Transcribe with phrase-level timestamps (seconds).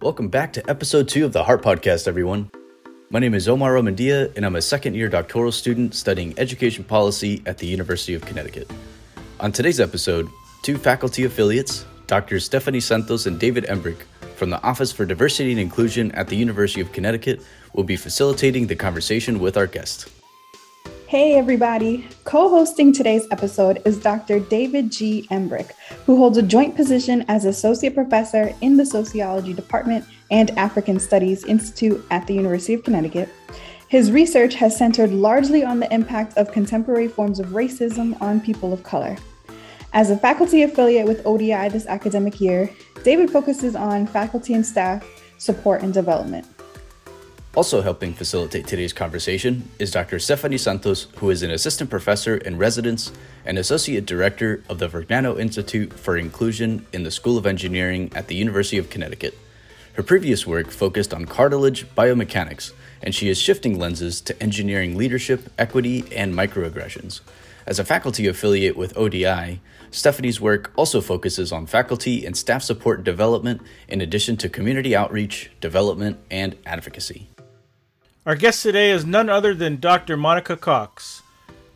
[0.00, 2.52] Welcome back to episode two of the Heart Podcast, everyone.
[3.10, 7.42] My name is Omar Romandia, and I'm a second year doctoral student studying education policy
[7.46, 8.70] at the University of Connecticut.
[9.40, 10.28] On today's episode,
[10.62, 12.44] two faculty affiliates, Drs.
[12.44, 14.02] Stephanie Santos and David Embrick,
[14.36, 17.42] from the Office for Diversity and Inclusion at the University of Connecticut,
[17.74, 20.08] will be facilitating the conversation with our guest.
[21.08, 22.06] Hey, everybody.
[22.24, 24.40] Co hosting today's episode is Dr.
[24.40, 25.26] David G.
[25.30, 25.70] Embrick,
[26.04, 31.44] who holds a joint position as Associate Professor in the Sociology Department and African Studies
[31.44, 33.30] Institute at the University of Connecticut.
[33.88, 38.74] His research has centered largely on the impact of contemporary forms of racism on people
[38.74, 39.16] of color.
[39.94, 42.70] As a faculty affiliate with ODI this academic year,
[43.02, 46.46] David focuses on faculty and staff support and development.
[47.54, 50.18] Also helping facilitate today's conversation is Dr.
[50.18, 53.10] Stephanie Santos, who is an assistant professor in residence
[53.44, 58.28] and associate director of the Vergnano Institute for Inclusion in the School of Engineering at
[58.28, 59.36] the University of Connecticut.
[59.94, 65.50] Her previous work focused on cartilage biomechanics, and she is shifting lenses to engineering leadership,
[65.58, 67.20] equity, and microaggressions.
[67.66, 73.04] As a faculty affiliate with ODI, Stephanie's work also focuses on faculty and staff support
[73.04, 77.28] development in addition to community outreach, development, and advocacy.
[78.28, 80.14] Our guest today is none other than Dr.
[80.14, 81.22] Monica Cox.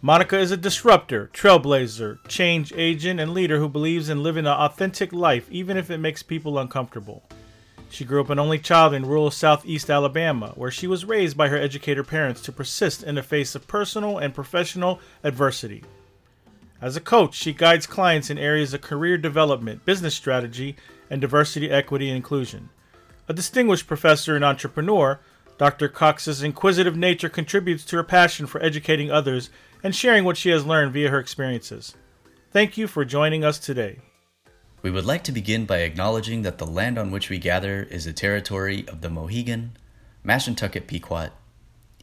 [0.02, 5.14] Monica is a disruptor, trailblazer, change agent, and leader who believes in living an authentic
[5.14, 7.22] life even if it makes people uncomfortable.
[7.88, 11.48] She grew up an only child in rural southeast Alabama, where she was raised by
[11.48, 15.82] her educator parents to persist in the face of personal and professional adversity.
[16.82, 20.76] As a coach, she guides clients in areas of career development, business strategy,
[21.08, 22.68] and diversity, equity, and inclusion.
[23.26, 25.18] A distinguished professor and entrepreneur,
[25.58, 25.88] Dr.
[25.88, 29.50] Cox's inquisitive nature contributes to her passion for educating others
[29.82, 31.94] and sharing what she has learned via her experiences.
[32.50, 33.98] Thank you for joining us today.
[34.82, 38.04] We would like to begin by acknowledging that the land on which we gather is
[38.04, 39.76] the territory of the Mohegan,
[40.24, 41.30] Mashantucket Pequot,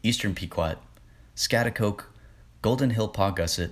[0.02, 0.78] Eastern Pequot,
[1.36, 2.06] Schaghticoke,
[2.62, 3.72] Golden Hill Paugussett,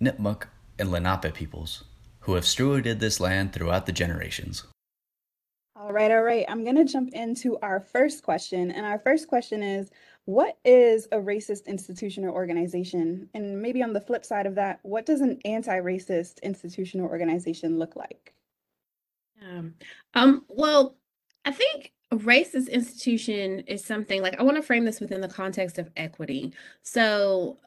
[0.00, 0.44] Nipmuc,
[0.78, 1.84] and Lenape peoples,
[2.20, 4.64] who have stewarded this land throughout the generations.
[5.90, 6.44] All right, all right.
[6.48, 8.70] I'm going to jump into our first question.
[8.70, 9.90] And our first question is
[10.24, 13.28] What is a racist institution or organization?
[13.34, 17.08] And maybe on the flip side of that, what does an anti racist institution or
[17.08, 18.32] organization look like?
[19.44, 19.74] Um,
[20.14, 20.94] um, well,
[21.44, 25.26] I think a racist institution is something like I want to frame this within the
[25.26, 26.52] context of equity.
[26.82, 27.58] So,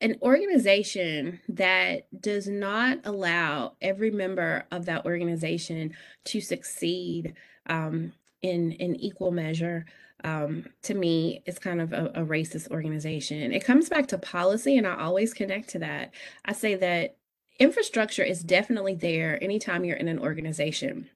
[0.00, 5.92] an organization that does not allow every member of that organization
[6.24, 7.34] to succeed
[7.68, 8.12] um,
[8.42, 9.84] in in equal measure
[10.24, 13.52] um, to me it's kind of a, a racist organization.
[13.52, 16.12] It comes back to policy and i always connect to that.
[16.44, 17.16] I say that
[17.58, 21.08] infrastructure is definitely there anytime you're in an organization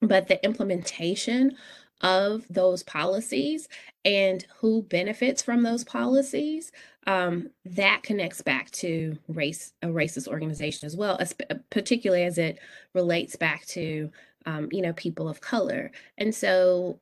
[0.00, 1.56] but the implementation
[2.00, 3.68] of those policies
[4.04, 6.72] and who benefits from those policies
[7.06, 11.34] um, that connects back to race a racist organization as well as,
[11.68, 12.58] particularly as it
[12.94, 14.10] relates back to
[14.46, 15.90] um, you know people of color.
[16.18, 17.00] And so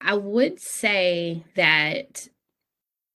[0.00, 2.28] i would say that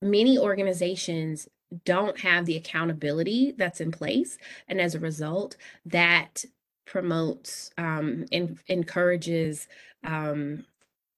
[0.02, 1.48] many organizations
[1.86, 4.38] don't have the accountability that's in place
[4.68, 6.44] and as a result that
[6.86, 9.68] promotes um, and encourages
[10.04, 10.66] um,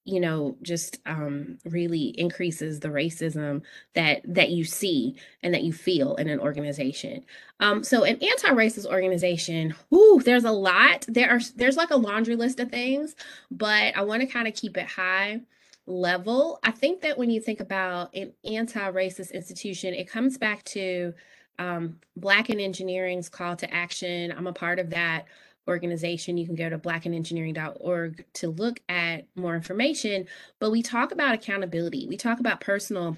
[0.06, 3.62] you know just um really increases the racism
[3.94, 7.24] that that you see and that you feel in an organization.
[7.60, 11.06] Um so an anti-racist organization whoo there's a lot.
[11.08, 13.16] There are there's like a laundry list of things
[13.52, 15.42] but i want to kind of keep it high
[15.88, 16.60] level.
[16.64, 21.14] I think that when you think about an anti-racist institution it comes back to
[21.60, 24.34] um, black in engineering's call to action.
[24.36, 25.26] I'm a part of that
[25.68, 26.38] organization.
[26.38, 30.28] You can go to blackinengineering.org to look at more information.
[30.60, 33.18] But we talk about accountability, we talk about personal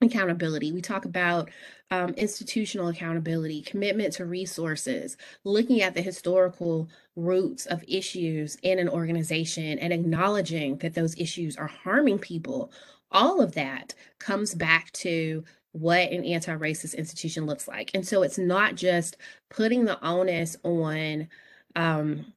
[0.00, 1.50] accountability, we talk about
[1.90, 8.88] um, institutional accountability, commitment to resources, looking at the historical roots of issues in an
[8.88, 12.72] organization and acknowledging that those issues are harming people.
[13.10, 17.90] All of that comes back to what an anti racist institution looks like.
[17.94, 19.16] And so it's not just
[19.50, 21.28] putting the onus on
[21.76, 22.32] um,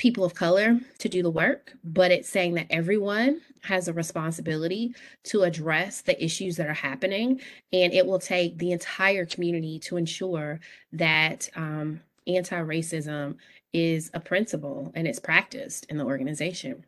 [0.00, 4.94] people of color to do the work, but it's saying that everyone has a responsibility
[5.22, 7.38] to address the issues that are happening.
[7.72, 10.58] And it will take the entire community to ensure
[10.92, 13.36] that um, anti racism
[13.74, 16.84] is a principle and it's practiced in the organization.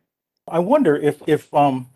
[0.47, 1.89] I wonder if, if, um,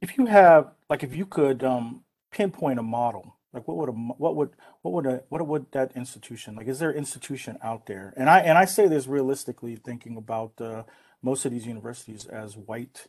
[0.00, 3.92] if you have, like, if you could um, pinpoint a model like what would a
[3.92, 4.50] what would
[4.82, 6.68] what would a what would that institution like?
[6.68, 8.14] Is there an institution out there?
[8.16, 10.84] And I and I say this realistically, thinking about uh,
[11.22, 13.08] most of these universities as white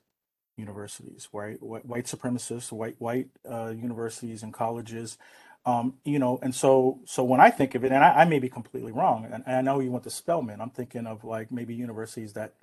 [0.58, 1.62] universities, right?
[1.62, 5.18] White, white supremacists, white white uh, universities and colleges,
[5.66, 6.40] um, you know.
[6.42, 9.26] And so, so when I think of it, and I, I may be completely wrong,
[9.26, 12.54] and, and I know you went to Spelman, I'm thinking of like maybe universities that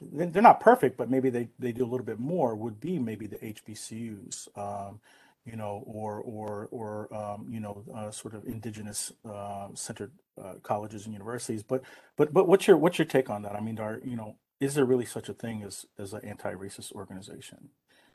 [0.00, 2.54] they're not perfect, but maybe they, they do a little bit more.
[2.54, 4.48] Would be maybe the HBCUs.
[4.56, 5.00] Um,
[5.48, 10.12] you know, or or or um, you know, uh, sort of indigenous uh, centered
[10.42, 11.62] uh, colleges and universities.
[11.62, 11.82] But
[12.16, 13.54] but but what's your what's your take on that?
[13.54, 16.92] I mean, are you know, is there really such a thing as as an anti-racist
[16.92, 17.70] organization?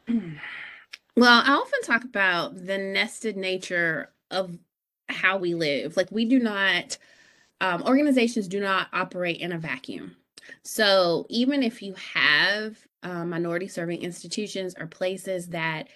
[1.15, 4.57] Well, I often talk about the nested nature of
[5.09, 5.95] how we live.
[5.95, 6.97] Like we do not,
[7.61, 10.15] um, organizations do not operate in a vacuum.
[10.63, 15.87] So even if you have uh, minority serving institutions or places that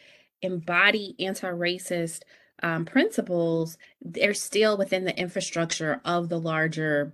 [0.42, 2.22] embody anti-racist
[2.64, 7.14] um, principles, they're still within the infrastructure of the larger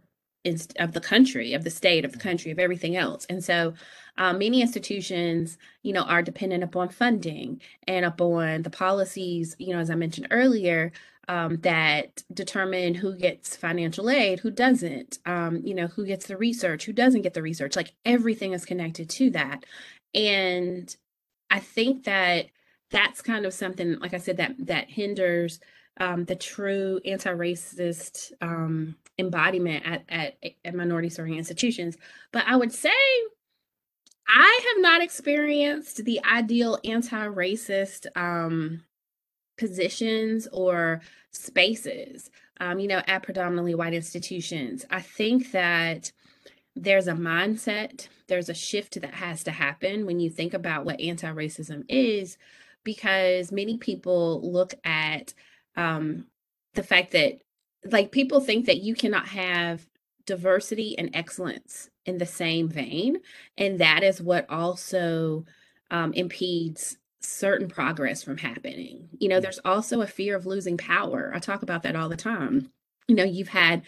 [0.77, 3.25] of the country, of the state, of the country, of everything else.
[3.29, 3.73] And so
[4.17, 9.79] um, many institutions, you know, are dependent upon funding and upon the policies, you know,
[9.79, 10.91] as I mentioned earlier,
[11.29, 16.35] um, that determine who gets financial aid, who doesn't, um, you know, who gets the
[16.35, 17.77] research, who doesn't get the research.
[17.77, 19.65] Like everything is connected to that.
[20.13, 20.93] And
[21.49, 22.47] I think that
[22.93, 25.59] that's kind of something, like I said, that that hinders
[25.99, 31.97] um, the true anti-racist um, embodiment at, at, at minority serving institutions.
[32.31, 32.89] But I would say
[34.27, 38.83] I have not experienced the ideal anti-racist um,
[39.57, 41.01] positions or
[41.31, 44.85] spaces, um, you know, at predominantly white institutions.
[44.89, 46.11] I think that
[46.75, 50.99] there's a mindset, there's a shift that has to happen when you think about what
[50.99, 52.37] anti-racism is
[52.83, 55.33] because many people look at
[55.75, 56.27] um,
[56.73, 57.39] the fact that
[57.85, 59.85] like people think that you cannot have
[60.25, 63.17] diversity and excellence in the same vein
[63.57, 65.45] and that is what also
[65.91, 69.07] um, impedes certain progress from happening.
[69.19, 69.41] You know mm.
[69.41, 71.31] there's also a fear of losing power.
[71.33, 72.71] I talk about that all the time.
[73.07, 73.83] You know you've had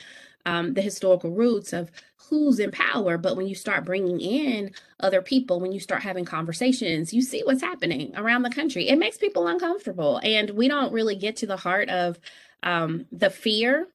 [0.45, 1.91] um, the historical roots of
[2.29, 3.17] who's in power.
[3.17, 7.41] But when you start bringing in other people, when you start having conversations, you see
[7.43, 8.87] what's happening around the country.
[8.87, 10.19] It makes people uncomfortable.
[10.23, 12.19] And we don't really get to the heart of
[12.63, 13.87] um, the fear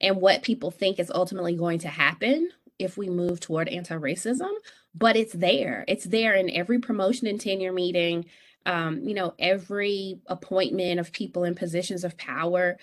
[0.00, 4.50] and what people think is ultimately going to happen if we move toward anti racism.
[4.94, 8.26] But it's there, it's there in every promotion and tenure meeting.
[8.66, 12.76] Um, you know, every appointment of people in positions of power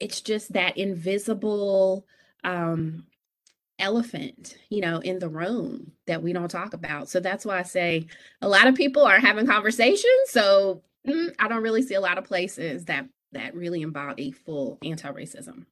[0.00, 2.06] it's just that invisible
[2.42, 3.04] um,
[3.78, 7.08] elephant, you know, in the room that we don't talk about.
[7.08, 8.06] So that's why I say
[8.40, 10.28] a lot of people are having conversations.
[10.28, 14.78] So mm, I don't really see a lot of places that that really embody full
[14.82, 15.64] anti-racism.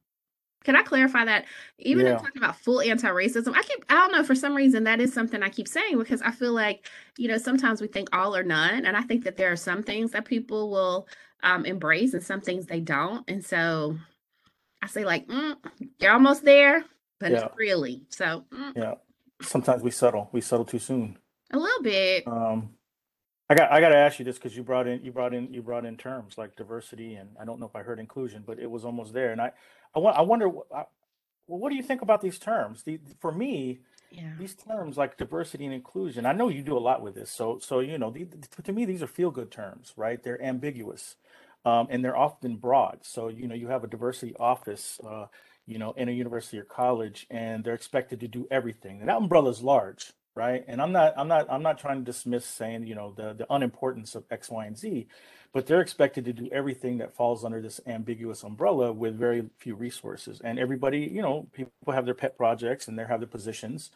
[0.65, 1.45] Can I clarify that?
[1.79, 2.13] Even yeah.
[2.13, 5.13] in talking about full anti-racism, I keep I don't know for some reason that is
[5.13, 8.43] something I keep saying because I feel like you know sometimes we think all or
[8.43, 11.09] none, and I think that there are some things that people will
[11.43, 13.97] um, embrace and some things they don't, and so
[14.83, 15.57] I say like, mm,
[15.99, 16.85] you're almost there,
[17.19, 17.47] but yeah.
[17.47, 18.45] it's really so.
[18.53, 18.77] Mm.
[18.77, 18.95] Yeah,
[19.43, 20.29] sometimes we settle.
[20.33, 21.19] We settle too soon.
[21.53, 22.27] A little bit.
[22.27, 22.71] Um,
[23.51, 25.53] I got I got to ask you this because you brought in you brought in
[25.53, 28.59] you brought in terms like diversity and I don't know if I heard inclusion, but
[28.59, 29.33] it was almost there.
[29.33, 29.53] And I
[29.95, 30.85] I, I wonder, I,
[31.47, 32.83] well, what do you think about these terms?
[32.83, 33.81] The, for me,
[34.11, 34.33] yeah.
[34.39, 36.27] these terms like diversity and inclusion.
[36.27, 38.27] I know you do a lot with this, so so you know, the,
[38.63, 40.23] to me, these are feel good terms, right?
[40.23, 41.17] They're ambiguous
[41.65, 43.01] um, and they're often broad.
[43.03, 45.27] So you know you have a diversity office, uh,
[45.67, 49.01] you know, in a university or college, and they're expected to do everything.
[49.01, 50.65] And that umbrella is large, right?
[50.67, 53.47] And I'm not I'm not I'm not trying to dismiss saying you know the the
[53.51, 55.07] unimportance of X, Y, and Z,
[55.53, 59.75] but they're expected to do everything that falls under this ambiguous umbrella with very few
[59.75, 60.41] resources.
[60.43, 63.91] And everybody, you know, people have their pet projects and they have their positions.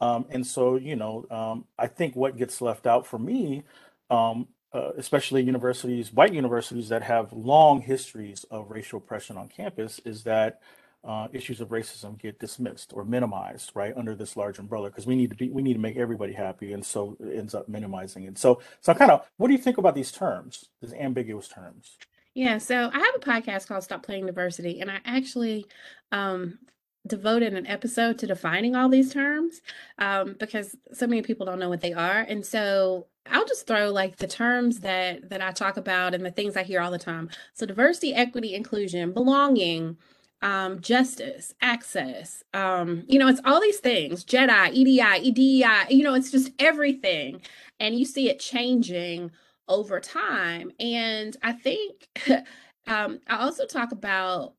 [0.00, 3.62] Um, and so, you know, um, I think what gets left out for me
[4.10, 10.00] um, uh, especially universities, white universities that have long histories of racial oppression on campus,
[10.04, 10.60] is that
[11.04, 15.14] uh, issues of racism get dismissed or minimized, right, under this large umbrella, because we
[15.14, 18.24] need to be, we need to make everybody happy, and so it ends up minimizing
[18.24, 18.36] it.
[18.36, 21.96] So, so kind of, what do you think about these terms, these ambiguous terms?
[22.34, 25.66] Yeah, so I have a podcast called Stop Playing Diversity, and I actually
[26.10, 26.58] um,
[27.06, 29.60] devoted an episode to defining all these terms
[29.98, 32.20] um, because so many people don't know what they are.
[32.20, 36.30] And so I'll just throw like the terms that that I talk about and the
[36.30, 37.30] things I hear all the time.
[37.54, 39.96] So diversity, equity, inclusion, belonging,
[40.42, 42.42] um, justice, access.
[42.52, 44.24] Um, you know, it's all these things.
[44.24, 45.94] JEDI, EDI, EDI.
[45.94, 47.40] You know, it's just everything,
[47.80, 49.30] and you see it changing
[49.68, 50.70] over time.
[50.78, 52.08] And I think
[52.86, 54.54] um, I also talk about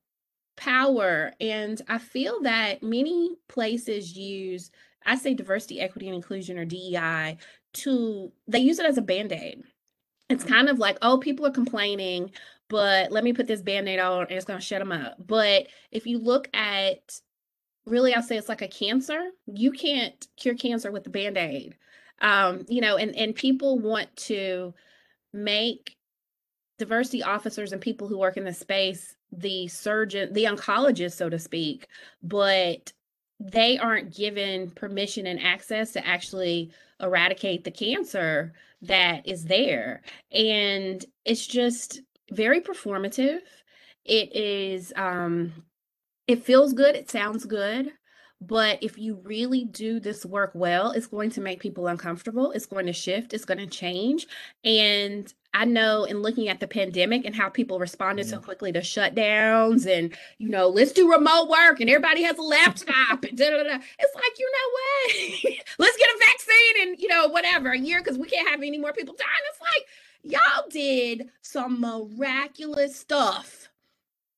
[0.58, 4.72] power, and I feel that many places use
[5.06, 7.38] I say diversity, equity, and inclusion or DEI
[7.76, 9.64] to they use it as a band-aid.
[10.30, 12.32] It's kind of like oh people are complaining
[12.68, 15.16] but let me put this band-aid on and it's going to shut them up.
[15.26, 17.20] But if you look at
[17.86, 21.76] really i'll say it's like a cancer you can't cure cancer with the band-aid.
[22.22, 24.74] Um you know and and people want to
[25.34, 25.96] make
[26.78, 31.40] diversity officers and people who work in the space the surgeon the oncologist so to
[31.40, 31.88] speak
[32.24, 32.92] but
[33.40, 41.06] they aren't given permission and access to actually eradicate the cancer that is there and
[41.26, 43.40] it's just very performative
[44.06, 45.52] it is um
[46.28, 47.92] it feels good it sounds good
[48.42, 52.52] but if you really do this work well, it's going to make people uncomfortable.
[52.52, 53.34] It's going to shift.
[53.34, 54.28] It's going to change.
[54.64, 58.82] And I know in looking at the pandemic and how people responded so quickly to
[58.82, 63.52] shutdowns and, you know, let's do remote work and everybody has a laptop and da,
[63.52, 63.80] da, da.
[63.98, 65.56] It's like, you know what?
[65.80, 68.78] let's get a vaccine and, you know, whatever, a year because we can't have any
[68.78, 69.30] more people dying.
[69.50, 73.70] It's like, y'all did some miraculous stuff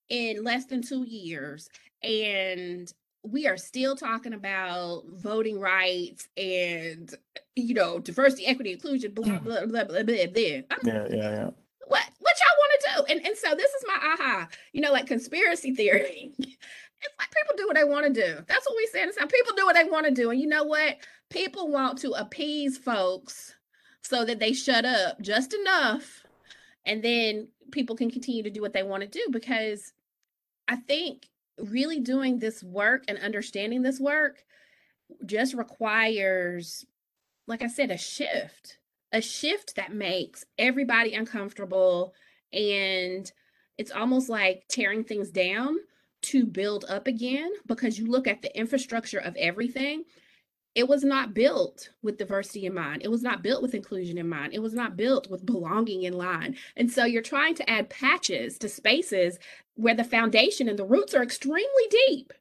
[0.09, 1.67] in less than two years.
[2.03, 2.93] And
[3.31, 7.13] we are still talking about voting rights and
[7.55, 9.43] you know diversity, equity, inclusion, blah hmm.
[9.43, 10.25] blah blah blah blah.
[10.27, 10.41] blah.
[10.41, 11.49] Yeah, yeah, yeah.
[11.87, 13.13] What what y'all want to do?
[13.13, 14.47] And and so this is my aha.
[14.73, 16.33] You know, like conspiracy theory.
[16.39, 18.43] it's like people do what they want to do.
[18.47, 19.01] That's what we say.
[19.01, 20.31] It's how people do what they want to do.
[20.31, 20.97] And you know what?
[21.29, 23.53] People want to appease folks
[24.01, 26.23] so that they shut up just enough,
[26.85, 29.93] and then people can continue to do what they want to do because
[30.67, 31.27] I think
[31.59, 34.43] really doing this work and understanding this work
[35.25, 36.85] just requires,
[37.47, 38.77] like I said, a shift,
[39.11, 42.13] a shift that makes everybody uncomfortable.
[42.53, 43.31] And
[43.77, 45.77] it's almost like tearing things down
[46.23, 50.03] to build up again because you look at the infrastructure of everything
[50.77, 53.01] it was not built with diversity in mind.
[53.03, 54.53] It was not built with inclusion in mind.
[54.53, 56.55] It was not built with belonging in line.
[56.75, 59.39] And so you're trying to add patches to spaces
[59.77, 62.33] where the foundation and the roots are extremely deep.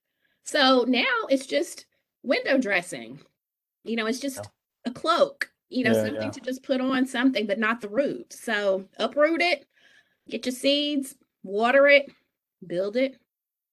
[0.45, 1.87] So now it's just
[2.23, 3.21] window dressing.
[3.85, 4.91] You know, it's just yeah.
[4.91, 6.31] a cloak, you know, yeah, something yeah.
[6.31, 8.33] to just put on something, but not the root.
[8.33, 9.67] So uproot it,
[10.29, 12.11] get your seeds, water it,
[12.67, 13.17] build it,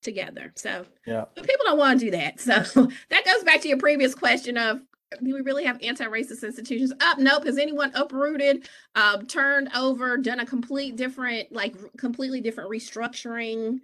[0.04, 0.52] together.
[0.56, 2.40] So yeah, but people don't want to do that.
[2.40, 4.82] So that goes back to your previous question of
[5.22, 7.18] do we really have anti-racist institutions up?
[7.18, 7.46] Nope.
[7.46, 13.80] Has anyone uprooted, um, turned over, done a complete different, like completely different restructuring,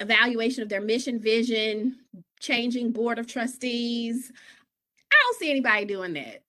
[0.00, 1.96] evaluation of their mission, vision,
[2.40, 4.32] changing board of trustees?
[5.12, 6.42] I don't see anybody doing that.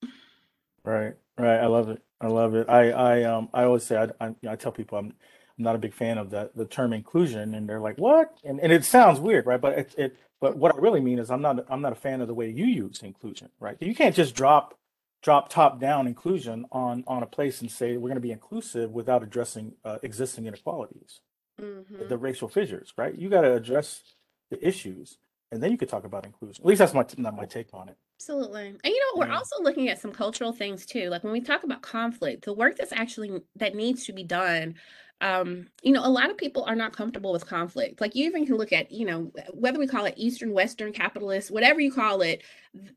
[0.83, 1.59] Right, right.
[1.59, 2.01] I love it.
[2.21, 2.67] I love it.
[2.69, 5.13] I, I, um, I always say, I, I, I tell people I'm
[5.59, 8.61] I'm not a big fan of the the term inclusion, and they're like, "What?" And
[8.61, 9.59] and it sounds weird, right?
[9.59, 12.21] But it, it but what I really mean is I'm not I'm not a fan
[12.21, 13.77] of the way you use inclusion, right?
[13.79, 14.75] You can't just drop
[15.21, 18.91] drop top down inclusion on on a place and say we're going to be inclusive
[18.91, 21.21] without addressing uh, existing inequalities,
[21.59, 22.07] mm-hmm.
[22.07, 23.15] the racial fissures, right?
[23.15, 24.03] You got to address
[24.49, 25.17] the issues,
[25.51, 26.61] and then you could talk about inclusion.
[26.63, 27.97] At least that's my not my take on it.
[28.19, 28.67] Absolutely.
[28.67, 29.37] And you know, we're yeah.
[29.37, 31.09] also looking at some cultural things too.
[31.09, 34.75] Like when we talk about conflict, the work that's actually that needs to be done
[35.21, 37.99] um, you know, a lot of people are not comfortable with conflict.
[37.99, 41.51] Like you even can look at, you know, whether we call it Eastern, Western, capitalist,
[41.51, 42.43] whatever you call it,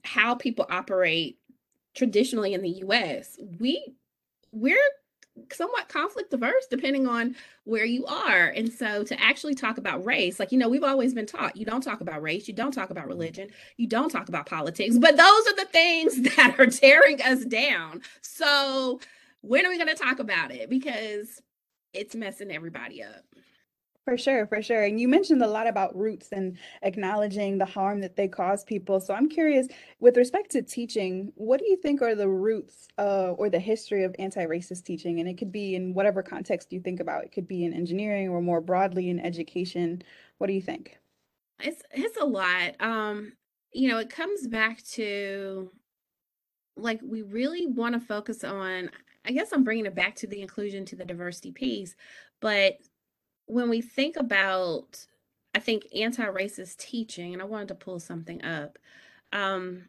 [0.05, 1.39] how people operate
[1.95, 3.39] traditionally in the US.
[3.59, 3.95] We
[4.53, 4.79] we're
[5.53, 7.35] somewhat conflict diverse depending on
[7.65, 8.49] where you are.
[8.49, 11.65] And so to actually talk about race, like, you know, we've always been taught you
[11.65, 15.17] don't talk about race, you don't talk about religion, you don't talk about politics, but
[15.17, 18.03] those are the things that are tearing us down.
[18.21, 19.01] So
[19.41, 20.69] when are we going to talk about it?
[20.69, 21.41] Because
[21.93, 23.25] it's messing everybody up.
[24.05, 24.83] For sure, for sure.
[24.83, 28.99] And you mentioned a lot about roots and acknowledging the harm that they cause people.
[28.99, 29.69] So I'm curious,
[30.01, 34.03] with respect to teaching, what do you think are the roots uh, or the history
[34.03, 35.21] of anti-racist teaching?
[35.21, 37.23] And it could be in whatever context you think about.
[37.23, 40.03] It could be in engineering or more broadly in education.
[40.39, 40.99] What do you think?
[41.61, 42.75] It's it's a lot.
[42.81, 43.35] Um,
[43.73, 45.71] you know, it comes back to
[46.77, 48.91] like we really want to focus on
[49.25, 51.95] I guess I'm bringing it back to the inclusion to the diversity piece.
[52.41, 52.79] But
[53.53, 55.07] when we think about,
[55.55, 58.79] I think, anti racist teaching, and I wanted to pull something up,
[59.33, 59.89] um,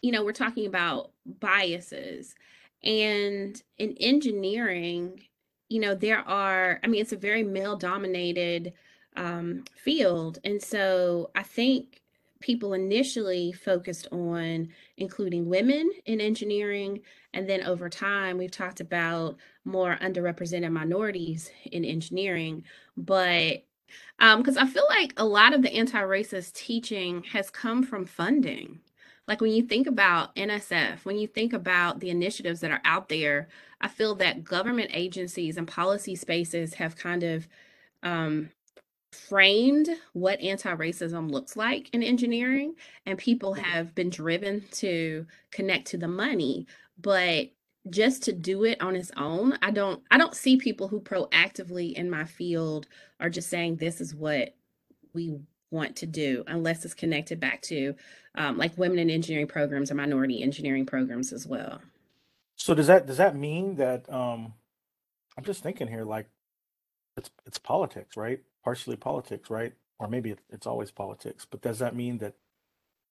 [0.00, 2.34] you know, we're talking about biases.
[2.82, 5.20] And in engineering,
[5.68, 8.72] you know, there are, I mean, it's a very male dominated
[9.16, 10.38] um, field.
[10.44, 12.00] And so I think
[12.40, 17.00] people initially focused on including women in engineering.
[17.34, 19.36] And then over time, we've talked about
[19.68, 22.64] more underrepresented minorities in engineering.
[22.96, 23.64] But
[24.18, 28.04] because um, I feel like a lot of the anti racist teaching has come from
[28.06, 28.80] funding.
[29.28, 33.08] Like when you think about NSF, when you think about the initiatives that are out
[33.10, 33.48] there,
[33.80, 37.48] I feel that government agencies and policy spaces have kind of
[38.02, 38.50] um,
[39.12, 42.74] framed what anti-racism looks like in engineering
[43.06, 43.62] and people Mhm.
[43.64, 46.66] have been driven to connect to the money
[46.98, 47.50] but
[47.90, 51.94] just to do it on its own i don't i don't see people who proactively
[51.94, 52.86] in my field
[53.20, 54.54] are just saying this is what
[55.14, 55.38] we
[55.70, 57.94] want to do unless it's connected back to
[58.36, 61.80] um, like women in engineering programs or minority engineering programs as well
[62.56, 64.54] So does that does that mean that um
[65.38, 66.28] I'm just thinking here like
[67.16, 68.40] it's it's politics, right?
[68.64, 69.74] Partially politics, right?
[70.00, 71.46] Or maybe it's always politics.
[71.50, 72.34] But does that mean that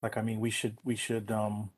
[0.04, 1.72] like I mean we should we should um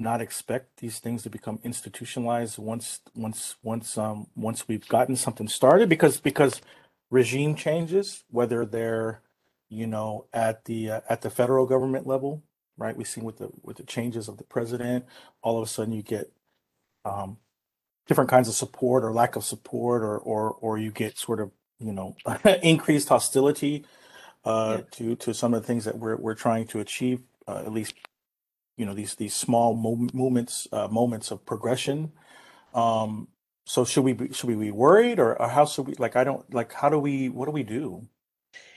[0.00, 5.48] not expect these things to become institutionalized once once once um once we've gotten something
[5.48, 6.62] started because because
[7.10, 9.22] regime changes whether they're
[9.70, 12.44] you know at the uh, at the federal government level
[12.78, 15.06] right we see with the with the changes of the president
[15.42, 16.32] all of a sudden you get
[17.04, 17.38] um
[18.08, 21.50] different kinds of support or lack of support or or or you get sort of
[21.80, 22.16] you know
[22.62, 23.84] increased hostility
[24.44, 24.82] uh Yeah.
[24.92, 27.94] to to some of the things that we're we're trying to achieve uh, at least
[28.80, 32.12] you know these these small mo- movements uh, moments of progression
[32.74, 33.28] um
[33.66, 36.24] so should we be should we be worried or, or how should we like i
[36.24, 38.08] don't like how do we what do we do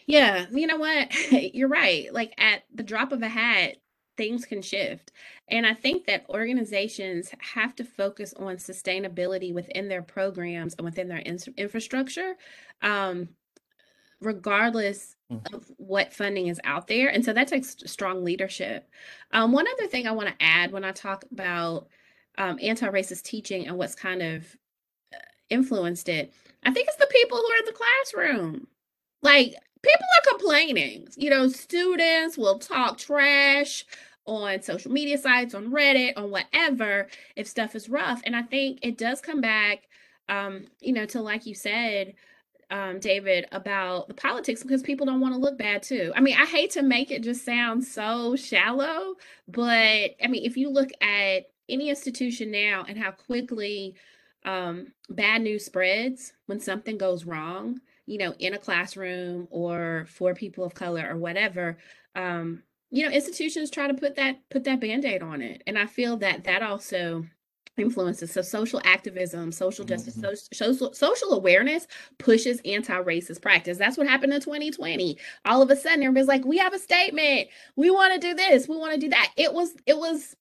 [0.05, 1.13] Yeah, you know what?
[1.31, 2.13] You're right.
[2.13, 3.77] Like at the drop of a hat,
[4.17, 5.11] things can shift.
[5.47, 11.07] And I think that organizations have to focus on sustainability within their programs and within
[11.07, 12.35] their ins- infrastructure,
[12.81, 13.29] um,
[14.25, 15.53] regardless Mhm.
[15.53, 17.09] of what funding is out there.
[17.09, 18.89] And so that takes strong leadership.
[19.31, 21.87] Um, one other thing I want to add when I talk about
[22.37, 24.57] um, anti racist teaching and what's kind of
[25.13, 25.17] uh,
[25.49, 28.67] influenced it, I think it's the people who are in the classroom.
[29.21, 29.53] Like
[29.83, 31.07] people are complaining.
[31.17, 33.85] You know, students will talk trash
[34.25, 38.21] on social media sites, on Reddit, on whatever, if stuff is rough.
[38.25, 39.87] And I think it does come back,
[40.29, 42.15] um, you know, to like you said,
[42.71, 46.11] um, David, about the politics because people don't want to look bad too.
[46.15, 49.15] I mean, I hate to make it just sound so shallow,
[49.47, 53.95] but I mean, if you look at any institution now and how quickly
[54.45, 60.33] um, bad news spreads when something goes wrong, you know, in a classroom or for
[60.33, 61.77] people of color or whatever,
[62.15, 65.63] um, you know, institutions try to put that put that band-aid on it.
[65.65, 67.25] And I feel that that also
[67.77, 68.31] influences.
[68.31, 70.21] So social activism social justice Mhm.
[70.21, 71.87] so, social social awareness
[72.19, 73.77] pushes anti-racist practice.
[73.77, 77.49] That's what happened in 2020 all of a sudden everybody's like we have a statement.
[77.75, 78.67] We want to do this.
[78.67, 79.33] We want to do that.
[79.37, 80.35] It was it was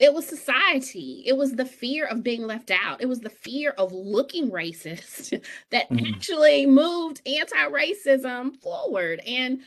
[0.00, 1.22] it was society.
[1.26, 3.00] It was the fear of being left out.
[3.02, 6.16] It was the fear of looking racist that Mhm.
[6.16, 9.20] actually moved anti-racism forward.
[9.26, 9.62] And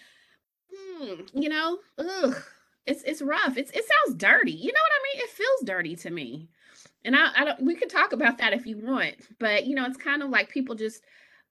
[0.74, 2.36] hmm, you know ugh,
[2.86, 3.58] it's it's rough.
[3.58, 4.52] It's it sounds dirty.
[4.52, 5.24] You know what i mean?
[5.26, 6.50] It feels dirty to me
[7.06, 9.86] and I, I don't we could talk about that if you want but you know
[9.86, 11.04] it's kind of like people just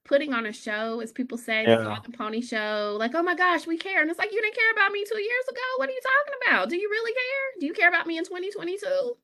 [0.03, 1.83] putting on a show as people say the Yeah.
[1.83, 4.55] Dog and pony show like oh my gosh we care and it's like you didn't
[4.55, 7.59] care about me two years ago what are you talking about do you really care
[7.59, 9.17] do you care about me in 2022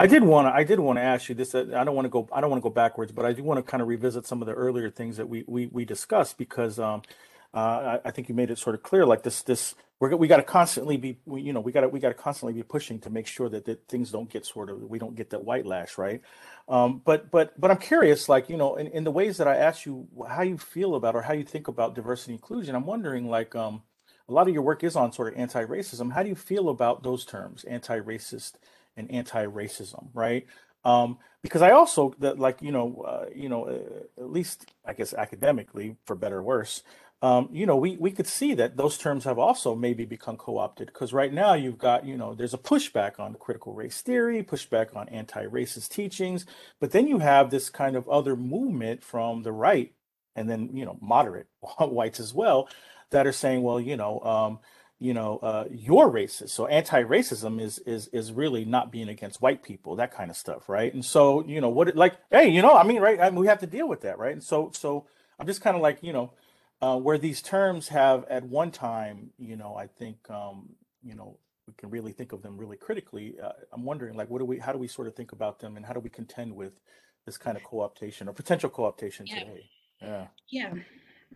[0.00, 0.54] I did want to.
[0.54, 1.54] I did want to ask you this.
[1.54, 2.28] uh, I don't want to go.
[2.32, 4.40] I don't want to go backwards, but I do want to kind of revisit some
[4.40, 7.02] of the earlier things that we we, we discussed because um,
[7.54, 9.06] uh, I, I think you made it sort of clear.
[9.06, 11.18] Like this, this we're we got to constantly be.
[11.24, 13.48] We, you know, we got to we got to constantly be pushing to make sure
[13.48, 16.20] that, that things don't get sort of we don't get that white lash, right?
[16.68, 19.56] Um, but but but I'm curious, like you know, in, in the ways that I
[19.56, 22.74] asked you how you feel about or how you think about diversity inclusion.
[22.74, 23.82] I'm wondering, like, um,
[24.28, 26.12] a lot of your work is on sort of anti-racism.
[26.12, 28.52] How do you feel about those terms, anti-racist?
[28.98, 30.46] and anti-racism, right?
[30.84, 34.92] Um, because I also that like you know uh, you know uh, at least I
[34.92, 36.82] guess academically for better or worse,
[37.22, 40.88] um, you know we we could see that those terms have also maybe become co-opted
[40.88, 44.94] because right now you've got you know there's a pushback on critical race theory, pushback
[44.96, 46.46] on anti-racist teachings,
[46.80, 49.92] but then you have this kind of other movement from the right
[50.36, 51.48] and then you know moderate
[51.80, 52.68] whites as well
[53.10, 54.58] that are saying well you know um,
[55.00, 56.50] you know, uh, you're racist.
[56.50, 60.68] So anti-racism is is is really not being against white people, that kind of stuff,
[60.68, 60.92] right?
[60.92, 63.20] And so, you know, what it like, hey, you know, I mean, right?
[63.20, 64.32] I mean, we have to deal with that, right?
[64.32, 65.06] And so, so
[65.38, 66.32] I'm just kind of like, you know,
[66.80, 70.68] uh, where these terms have at one time, you know, I think, um,
[71.02, 73.36] you know, we can really think of them really critically.
[73.42, 75.76] Uh, I'm wondering, like, what do we, how do we sort of think about them,
[75.76, 76.72] and how do we contend with
[77.26, 79.38] this kind of co-optation or potential co-optation Yeah.
[79.40, 79.70] today?
[80.00, 80.26] Yeah.
[80.48, 80.74] Yeah.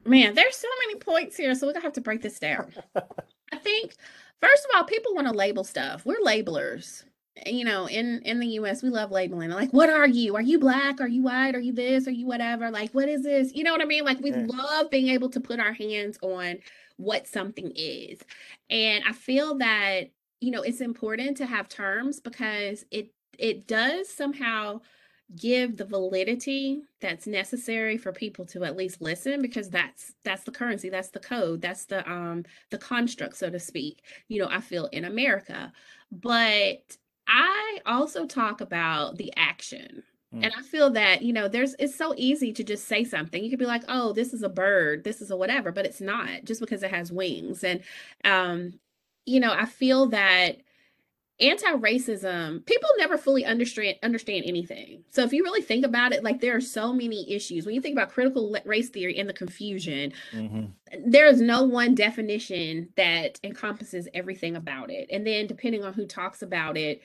[0.07, 2.73] Man, there's so many points here, so we're gonna have to break this down.
[3.53, 3.95] I think
[4.41, 6.07] first of all, people want to label stuff.
[6.07, 7.05] We're labelers.
[7.47, 9.51] You know, in in the US, we love labeling.
[9.51, 10.37] Like, what are you?
[10.37, 11.01] Are you black?
[11.01, 11.55] Are you white?
[11.55, 12.07] Are you this?
[12.07, 12.71] Are you whatever?
[12.71, 13.55] Like, what is this?
[13.55, 14.05] You know what I mean?
[14.05, 14.47] Like, we Yeah.
[14.47, 16.59] love being able to put our hands on
[16.97, 18.21] what something is.
[18.69, 24.09] And I feel that you know, it's important to have terms because it it does
[24.13, 24.81] somehow
[25.37, 30.51] give the validity that's necessary for people to at least listen because that's that's the
[30.51, 34.61] currency that's the code that's the um the construct so to speak you know i
[34.61, 35.73] feel in america
[36.11, 40.03] but i also talk about the action
[40.35, 40.45] mm.
[40.45, 43.51] and i feel that you know there's it's so easy to just say something you
[43.51, 46.45] could be like oh this is a bird this is a whatever but it's not
[46.45, 47.81] just because it has wings and
[48.25, 48.73] um
[49.27, 50.57] you know i feel that
[51.41, 55.03] anti-racism people never fully understand understand anything.
[55.11, 57.65] So if you really think about it like there are so many issues.
[57.65, 60.67] When you think about critical race theory and the confusion mm-hmm.
[61.07, 65.09] there is no one definition that encompasses everything about it.
[65.11, 67.03] And then depending on who talks about it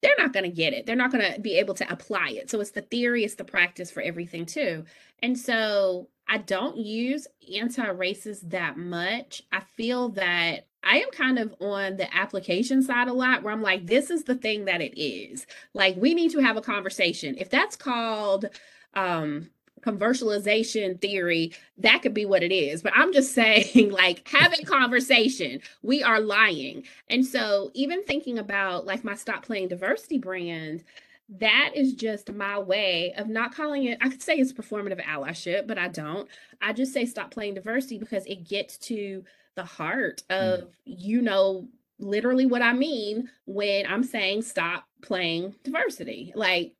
[0.00, 0.86] they're not going to get it.
[0.86, 2.48] They're not going to be able to apply it.
[2.48, 4.84] So it's the theory it's the practice for everything too.
[5.22, 9.42] And so i don't use anti-racist that much.
[9.50, 13.62] I feel that I am kind of on the application side a lot where I'm
[13.62, 15.46] like, this is the thing that it is.
[15.74, 17.36] Like, we need to have a conversation.
[17.38, 18.46] If that's called
[18.94, 22.82] um conversationalization theory, that could be what it is.
[22.82, 25.60] But I'm just saying, like, have a conversation.
[25.82, 26.84] We are lying.
[27.08, 30.84] And so, even thinking about like my Stop Playing Diversity brand,
[31.28, 35.66] that is just my way of not calling it, I could say it's performative allyship,
[35.66, 36.28] but I don't.
[36.62, 39.24] I just say stop playing diversity because it gets to
[39.58, 40.38] the heart mm.
[40.38, 40.68] of mm.
[40.84, 41.68] you know
[41.98, 46.32] literally what I mean when I'm saying stop playing diversity.
[46.34, 46.72] Like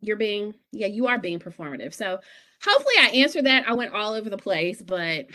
[0.00, 1.94] you're being yeah, you are being performative.
[1.94, 2.18] So
[2.62, 3.68] hopefully I answered that.
[3.68, 5.26] I went all over the place, but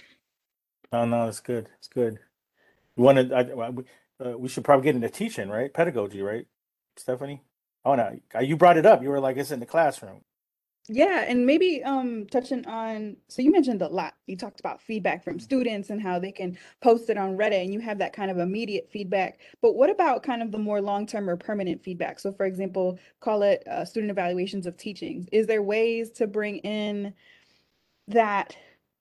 [0.91, 1.69] Oh no, it's good.
[1.79, 2.19] It's good.
[2.95, 3.49] You wanted I,
[4.23, 5.73] uh, we should probably get into teaching, right?
[5.73, 6.45] Pedagogy, right,
[6.97, 7.41] Stephanie?
[7.85, 9.01] Oh no, you brought it up.
[9.01, 10.21] You were like, it's in the classroom.
[10.89, 14.15] Yeah, and maybe um touching on so you mentioned a lot.
[14.27, 17.73] You talked about feedback from students and how they can post it on Reddit and
[17.73, 19.39] you have that kind of immediate feedback.
[19.61, 22.19] But what about kind of the more long-term or permanent feedback?
[22.19, 25.27] So for example, call it uh, student evaluations of teaching.
[25.31, 27.13] Is there ways to bring in
[28.07, 28.55] that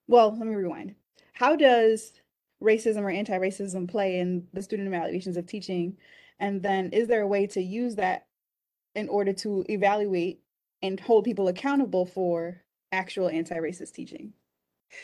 [0.07, 0.95] well, let me rewind.
[1.33, 2.13] How does
[2.61, 5.97] racism or anti-racism play in the student evaluations of teaching?
[6.39, 8.27] And then is there a way to use that
[8.95, 10.42] in order to evaluate
[10.83, 14.33] and hold people accountable for actual anti-racist teaching.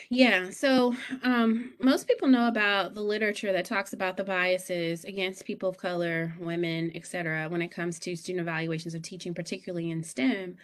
[0.08, 5.44] Yeah, so um, most people know about the literature that talks about the biases against
[5.44, 10.02] people of color, women, etc., when it comes to student evaluations of teaching, particularly in
[10.02, 10.56] STEM.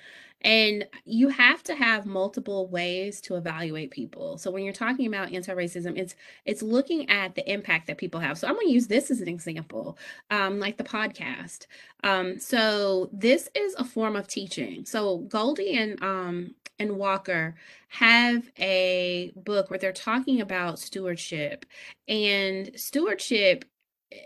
[0.42, 4.36] And you have to have multiple ways to evaluate people.
[4.36, 8.36] So when you're talking about anti-racism, it's it's looking at the impact that people have.
[8.36, 9.96] So I'm going to use this as an example,
[10.30, 11.66] um, like the podcast.
[12.04, 14.84] Um, so this is a form of teaching.
[14.84, 17.54] So Golde and um, and Walker
[17.88, 21.66] have a book where they're talking about stewardship,
[22.08, 23.64] and stewardship
[24.12, 24.16] eh,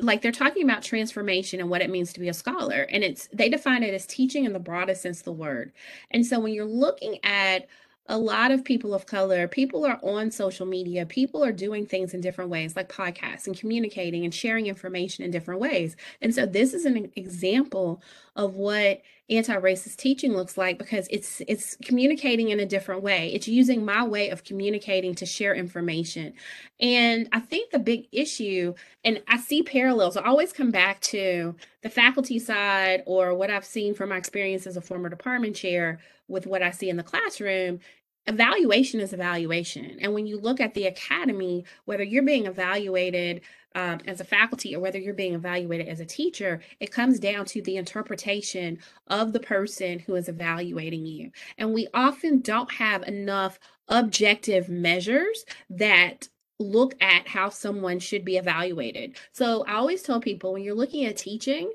[0.00, 3.28] like they're talking about transformation and what it means to be a scholar and it's
[3.32, 5.72] they define it as teaching in the broadest sense of the word.
[6.12, 7.66] And so when you're looking at
[8.08, 12.14] a lot of people of color, people are on social media, people are doing things
[12.14, 15.94] in different ways, like podcasts and communicating and sharing information in different ways.
[16.22, 18.02] And so this is an example
[18.34, 23.30] of what anti-racist teaching looks like because it's it's communicating in a different way.
[23.34, 26.32] It's using my way of communicating to share information.
[26.80, 31.54] And I think the big issue, and I see parallels, I always come back to
[31.82, 35.98] the faculty side or what I've seen from my experience as a former department chair
[36.28, 37.80] with what I see in the classroom
[38.28, 39.98] evaluation is evaluation.
[40.00, 43.40] And when you look at the academy, whether you're being evaluated
[43.74, 47.46] um, as a faculty or whether you're being evaluated as a teacher, it comes down
[47.46, 51.30] to the interpretation of the person who is evaluating you.
[51.56, 58.36] And we often don't have enough objective measures that look at how someone should be
[58.36, 59.16] evaluated.
[59.32, 61.72] So I always tell people when you're looking at teaching,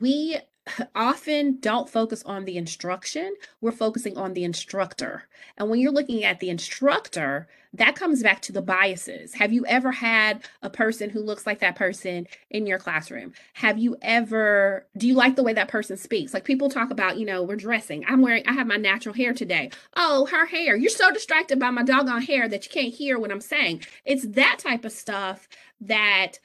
[0.00, 0.38] we
[0.94, 5.24] often don't focus on the instruction, we're focusing on the instructor.
[5.58, 9.34] And when you're looking at the instructor, that comes back to the biases.
[9.34, 13.32] Have you ever had a person who looks like that person in your classroom?
[13.54, 16.34] Have you ever, do you like the way that person speaks?
[16.34, 18.04] Like people talk about, you know, we're dressing.
[18.06, 19.70] I'm wearing, I have my natural hair today.
[19.96, 20.76] Oh, her hair.
[20.76, 23.84] You're so distracted by my doggone hair that you can't hear what I'm saying.
[24.04, 25.48] It's that type of stuff
[25.80, 26.38] that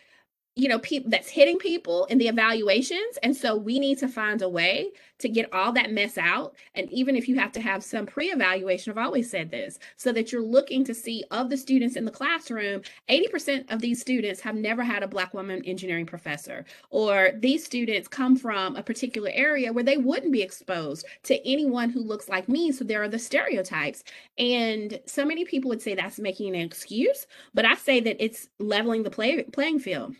[0.57, 3.17] you know people that's hitting people in the evaluations.
[3.21, 6.55] And so we need to find a way to get all that mess out.
[6.75, 10.31] And even if you have to have some pre-evaluation i've always said this so that
[10.31, 14.55] you're looking to see of the students in the classroom 80% of these students have
[14.55, 16.65] never had a black woman engineering professor.
[16.89, 21.89] Or these students come from a particular area where they wouldn't be exposed to anyone
[21.89, 24.03] who looks like me so there are the stereotypes.
[24.37, 28.47] And so many people would say that's making an excuse but i say that it's
[28.59, 30.15] leveling the play, playing field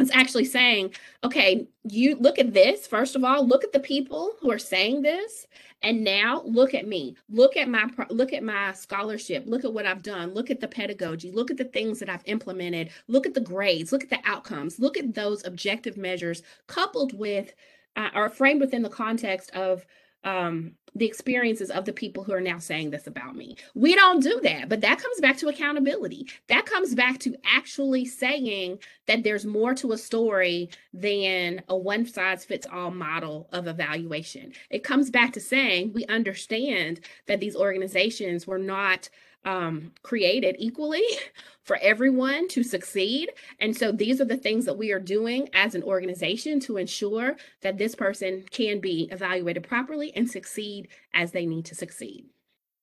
[0.00, 2.86] it's actually saying, okay, you look at this.
[2.86, 5.46] First of all, look at the people who are saying this,
[5.82, 7.16] and now look at me.
[7.28, 9.44] Look at my look at my scholarship.
[9.46, 10.34] Look at what I've done.
[10.34, 11.30] Look at the pedagogy.
[11.30, 12.90] Look at the things that I've implemented.
[13.08, 13.92] Look at the grades.
[13.92, 14.78] Look at the outcomes.
[14.78, 17.54] Look at those objective measures coupled with
[17.96, 19.86] uh, or framed within the context of
[20.24, 23.56] um, the experiences of the people who are now saying this about me.
[23.74, 26.26] We don't do that, but that comes back to accountability.
[26.48, 32.06] That comes back to actually saying that there's more to a story than a one
[32.06, 34.52] size fits all model of evaluation.
[34.68, 39.08] It comes back to saying we understand that these organizations were not
[39.44, 41.02] um, created equally
[41.64, 43.30] for everyone to succeed.
[43.58, 47.36] And so these are the things that we are doing as an organization to ensure
[47.62, 52.26] that this person can be evaluated properly and succeed as they need to succeed.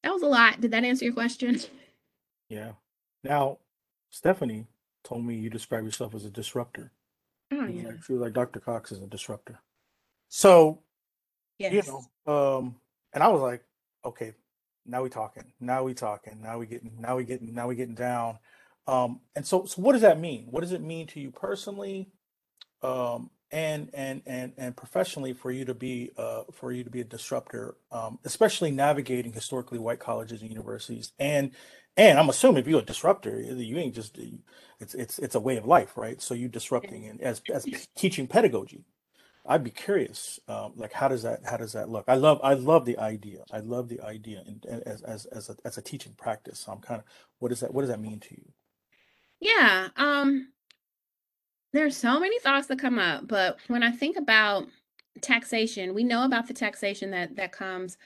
[0.03, 0.61] That was a lot.
[0.61, 1.59] Did that answer your question?
[2.49, 2.71] Yeah.
[3.23, 3.57] Now,
[4.09, 4.67] Stephanie
[5.03, 6.91] told me you describe yourself as a disruptor.
[7.51, 7.87] Oh, She was yeah.
[7.89, 8.59] like- She was like, Dr.
[8.59, 9.59] Cox is a disruptor.
[10.29, 10.81] So,
[11.59, 11.73] Yes.
[11.87, 11.91] you
[12.25, 12.75] know, um,
[13.13, 13.63] and I was like,
[14.05, 14.33] okay,
[14.87, 17.95] now we talking, now we talking, now we getting, now we getting, now we getting
[17.95, 18.39] down.
[18.87, 20.47] Um, and so, so what does that mean?
[20.49, 22.09] What does it mean to you personally,
[22.81, 27.01] um, and and and and professionally for you to be uh, for you to be
[27.01, 31.51] a disruptor, um, especially navigating historically white colleges and universities, and
[31.97, 34.17] and I'm assuming if you're a disruptor, you ain't just
[34.79, 36.21] it's it's it's a way of life, right?
[36.21, 38.85] So you disrupting and as as teaching pedagogy.
[39.47, 42.05] I'd be curious, um, like how does that how does that look?
[42.07, 43.43] I love I love the idea.
[43.51, 46.59] I love the idea and, as as as a as a teaching practice.
[46.59, 47.05] So I'm kind of
[47.39, 48.51] what does that what does that mean to you?
[49.39, 49.89] Yeah.
[49.95, 50.49] Um,
[51.71, 54.67] there's so many thoughts that come up, but when I think about
[55.21, 57.97] taxation, we know about the taxation that that comes.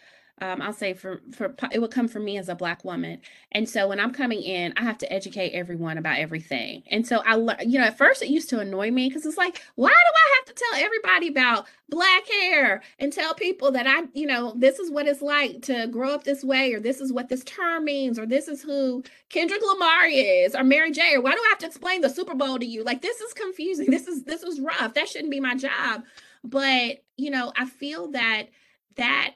[0.42, 3.70] Um, I'll say for for it would come from me as a black woman, and
[3.70, 6.82] so when I'm coming in, I have to educate everyone about everything.
[6.90, 9.62] And so I, you know, at first it used to annoy me because it's like,
[9.76, 14.08] why do I have to tell everybody about black hair and tell people that I,
[14.14, 17.14] you know, this is what it's like to grow up this way, or this is
[17.14, 21.16] what this term means, or this is who Kendrick Lamar is or Mary J.
[21.16, 22.84] Or why do I have to explain the Super Bowl to you?
[22.84, 23.92] Like this is confusing.
[23.92, 24.96] This is this is rough.
[24.96, 26.04] That shouldn't be my job.
[26.44, 28.48] But you know, I feel that
[28.96, 29.36] that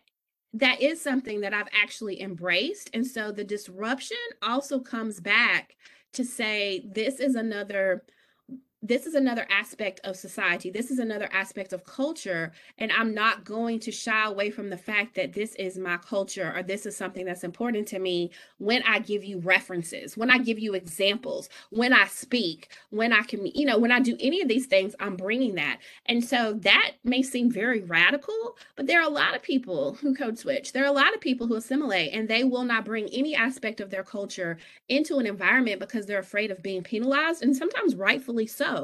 [0.55, 2.89] that is something that I've actually embraced.
[2.93, 5.75] And so the disruption also comes back
[6.13, 8.05] to say this is another
[8.87, 10.69] this is another aspect of society.
[10.69, 12.51] This is another aspect of culture.
[12.77, 16.53] And I'm not going to shy away from the fact that this is my culture
[16.55, 20.37] or this is something that's important to me when I give you references, when I
[20.37, 24.41] give you examples, when I speak, when I can, you know, when I do any
[24.41, 25.79] of these things, I'm bringing that.
[26.05, 30.13] And so that may seem very radical, but there are a lot of people who
[30.13, 30.73] code switch.
[30.73, 33.79] There are a lot of people who assimilate and they will not bring any aspect
[33.79, 34.57] of their culture
[34.89, 38.74] into an environment because they're afraid of being penalized and sometimes rightfully so.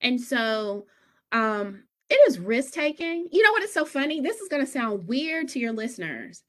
[0.00, 0.86] And so
[1.32, 3.26] um it is risk taking.
[3.32, 4.20] You know what is so funny?
[4.20, 6.42] This is going to sound weird to your listeners,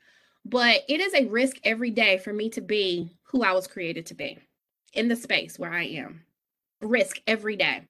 [0.44, 4.06] but it is a risk every day for me to be who I was created
[4.08, 4.38] to be
[4.94, 6.26] in the space where I am.
[6.82, 7.84] Risk every day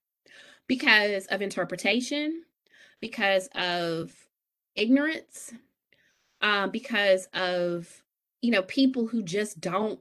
[0.67, 2.43] because of interpretation,
[3.01, 4.13] because of
[4.75, 5.51] ignorance,
[6.41, 8.03] um, because of
[8.41, 9.99] you know people who just don't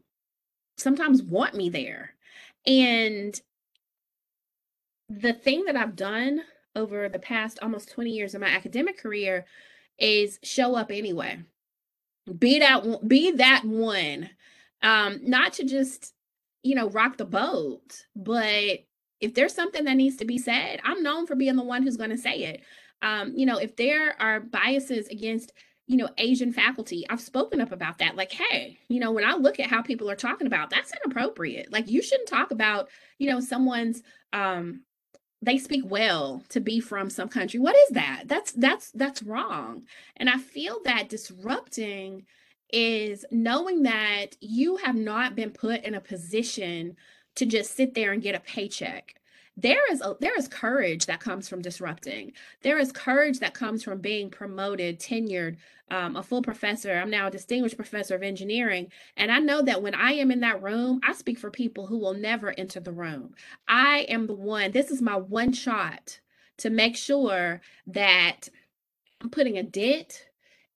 [0.76, 2.10] sometimes want me there.
[2.66, 3.40] And
[5.20, 6.42] the thing that I've done
[6.74, 9.44] over the past almost 20 years of my academic career
[9.98, 11.38] is show up anyway.
[12.38, 14.30] Be that be that one.
[14.80, 16.14] Um, not to just,
[16.62, 18.84] you know, rock the boat, but
[19.20, 21.96] if there's something that needs to be said, I'm known for being the one who's
[21.96, 22.62] going to say it.
[23.02, 25.52] Um, you know, if there are biases against
[25.88, 28.16] you know, Asian faculty, I've spoken up about that.
[28.16, 31.72] Like, hey, you know, when I look at how people are talking about, that's inappropriate.
[31.72, 34.82] Like, you shouldn't talk about, you know, someone's um
[35.42, 37.58] they speak well to be from some country.
[37.58, 38.24] What is that?
[38.26, 39.82] That's that's that's wrong.
[40.16, 42.24] And I feel that disrupting
[42.72, 46.96] is knowing that you have not been put in a position
[47.34, 49.14] to just sit there and get a paycheck.
[49.56, 52.32] There is a there is courage that comes from disrupting.
[52.62, 55.56] There is courage that comes from being promoted, tenured,
[55.90, 56.92] um, a full professor.
[56.94, 58.90] I'm now a distinguished professor of engineering.
[59.16, 61.98] And I know that when I am in that room, I speak for people who
[61.98, 63.34] will never enter the room.
[63.68, 66.18] I am the one, this is my one shot
[66.58, 68.48] to make sure that
[69.20, 70.26] I'm putting a dent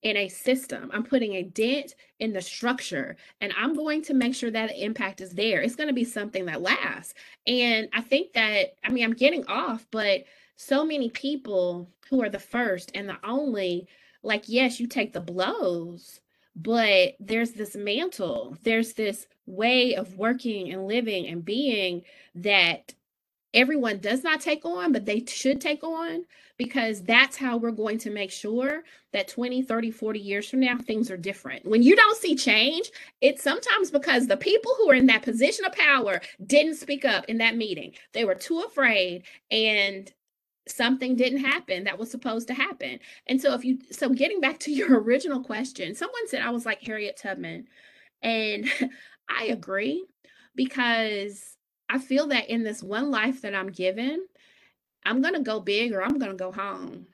[0.02, 0.90] in a system.
[0.92, 5.20] I'm putting a dent in the structure and I'm going to make sure that impact
[5.20, 5.62] is there.
[5.62, 7.14] It's going to be something that lasts.
[7.46, 10.24] And I think that, I mean, I'm getting off, but
[10.56, 13.88] so many people who are the first and the only,
[14.22, 16.20] like, yes, you take the blows,
[16.54, 22.02] but there's this mantle, there's this way of working and living and being
[22.34, 22.94] that
[23.56, 26.24] everyone does not take on, but they should take on
[26.58, 30.76] because that's how we're going to make sure that 20, 30, 40 years from now,
[30.78, 31.66] things are different.
[31.66, 32.90] When you don't see change,
[33.20, 37.24] it's sometimes because the people who are in that position of power didn't speak up
[37.26, 37.94] in that meeting.
[38.12, 40.12] They were too afraid and
[40.68, 42.98] something didn't happen that was supposed to happen.
[43.26, 46.66] And so if you so getting back to your original question, someone said I was
[46.66, 47.66] like Harriet Tubman.
[48.22, 48.70] And
[49.28, 50.04] I agree
[50.54, 51.55] because
[51.88, 54.26] I feel that in this one life that I'm given,
[55.04, 57.06] I'm going to go big or I'm going to go home.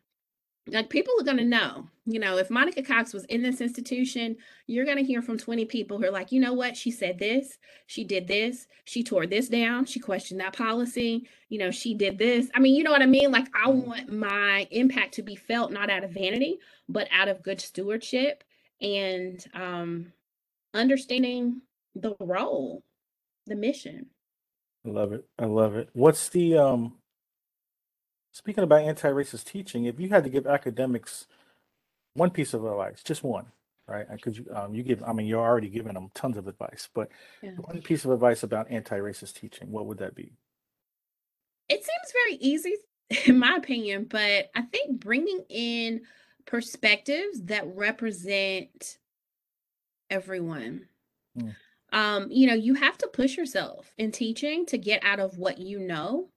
[0.69, 4.37] Like people are going to know, you know, if Monica Cox was in this institution,
[4.69, 6.77] you're going to hear from 20 people who are like, you know what?
[6.77, 11.59] She said this, she did this, she tore this down, she questioned that policy, you
[11.59, 12.49] know, she did this.
[12.55, 13.33] I mean, you know what I mean?
[13.33, 13.89] Like, I mm-hmm.
[13.89, 16.59] want my impact to be felt not out of vanity,
[16.89, 18.45] but out of good stewardship
[18.81, 20.13] and um,
[20.75, 21.63] understanding
[21.97, 22.85] the role,
[23.47, 24.07] the mission.
[24.85, 25.25] I love it.
[25.39, 25.91] I love it.
[25.93, 26.99] What's the um
[28.33, 31.27] speaking about anti-racist teaching, if you had to give academics
[32.15, 33.47] one piece of advice, just one,
[33.87, 34.07] right?
[34.11, 37.11] Because you um you give I mean you're already giving them tons of advice, but
[37.43, 37.53] Yeah.
[37.57, 40.33] one piece of advice about anti-racist teaching, what would that be?
[41.69, 42.75] It seems very easy,
[43.27, 46.03] in my opinion, but I think bringing in
[46.45, 48.99] perspectives that represent
[50.11, 50.89] everyone.
[51.39, 51.55] Mm.
[51.93, 55.59] Um, you know, you have to push yourself in teaching to get out of what
[55.59, 56.29] you know.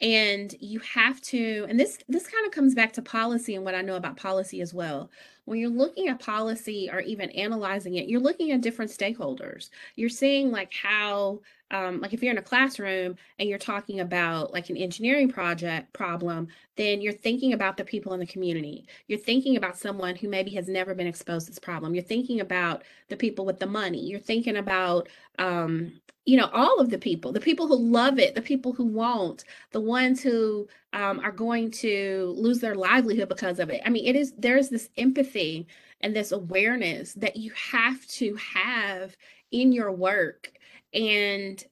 [0.00, 3.74] And you have to, and this this kind of comes back to policy and what
[3.74, 5.10] I know about policy as well.
[5.44, 9.70] When you're looking at policy or even analyzing it, you're looking at different stakeholders.
[9.96, 14.52] You're seeing like how um, like if you're in a classroom and you're talking about
[14.52, 18.86] like an engineering project problem, then you're thinking about the people in the community.
[19.06, 21.94] You're thinking about someone who maybe has never been exposed to this problem.
[21.94, 24.00] You're thinking about the people with the money.
[24.00, 25.92] You're thinking about, um,
[26.24, 29.44] you know, all of the people, the people who love it, the people who won't,
[29.70, 33.80] the ones who um, are going to lose their livelihood because of it.
[33.84, 35.66] I mean, it is, there's this empathy
[36.00, 39.16] and this awareness that you have to have
[39.50, 40.50] in your work
[40.92, 41.64] and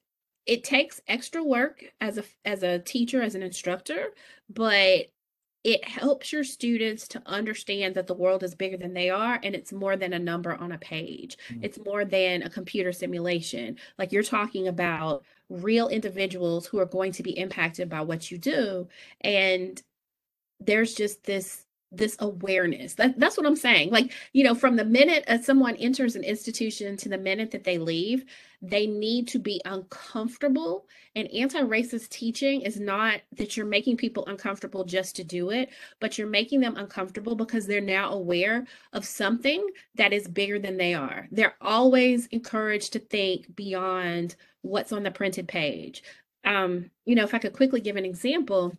[0.45, 4.07] it takes extra work as a as a teacher as an instructor
[4.49, 5.07] but
[5.65, 9.55] it helps your students to understand that the world is bigger than they are and
[9.55, 11.63] it's more than a number on a page mm-hmm.
[11.63, 17.11] it's more than a computer simulation like you're talking about real individuals who are going
[17.11, 18.87] to be impacted by what you do
[19.21, 19.81] and
[20.59, 22.93] there's just this this awareness.
[22.95, 23.89] That, that's what I'm saying.
[23.89, 27.63] Like, you know, from the minute uh, someone enters an institution to the minute that
[27.63, 28.25] they leave,
[28.61, 30.85] they need to be uncomfortable.
[31.15, 35.69] And anti racist teaching is not that you're making people uncomfortable just to do it,
[35.99, 40.77] but you're making them uncomfortable because they're now aware of something that is bigger than
[40.77, 41.27] they are.
[41.31, 46.03] They're always encouraged to think beyond what's on the printed page.
[46.45, 48.73] Um, you know, if I could quickly give an example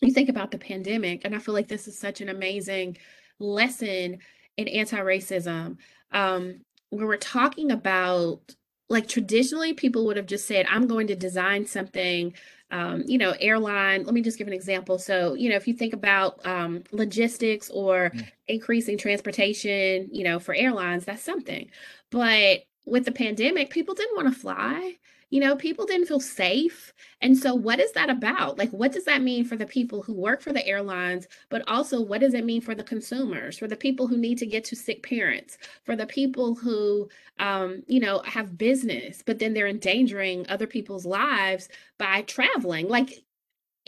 [0.00, 2.96] you think about the pandemic, and I feel like this is such an amazing
[3.38, 4.18] lesson
[4.56, 5.76] in anti-racism.
[6.12, 8.40] Um, where we're talking about
[8.88, 12.34] like traditionally people would have just said, I'm going to design something,
[12.70, 14.04] um, you know, airline.
[14.04, 14.98] Let me just give an example.
[14.98, 18.28] So, you know, if you think about um, logistics or mm.
[18.46, 21.68] increasing transportation, you know, for airlines, that's something.
[22.10, 24.98] But with the pandemic, people didn't want to fly
[25.34, 26.94] you know, people didn't feel safe.
[27.20, 28.56] And so, what is that about?
[28.56, 32.00] Like, what does that mean for the people who work for the airlines, but also
[32.00, 34.76] what does it mean for the consumers, for the people who need to get to
[34.76, 37.08] sick parents, for the people who,
[37.40, 41.68] um, you know, have business, but then they're endangering other people's lives
[41.98, 42.88] by traveling?
[42.88, 43.24] Like,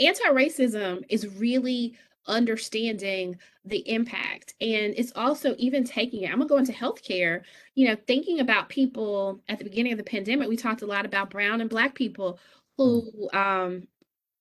[0.00, 4.54] anti racism is really understanding the impact.
[4.60, 6.30] And it's also even taking it.
[6.30, 7.42] I'm gonna go into healthcare,
[7.74, 11.06] you know, thinking about people at the beginning of the pandemic, we talked a lot
[11.06, 12.38] about brown and black people
[12.76, 13.34] who mm.
[13.34, 13.88] um,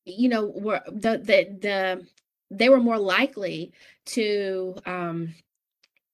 [0.06, 2.08] you know, were the the the
[2.52, 3.74] they were more likely
[4.06, 5.34] to um,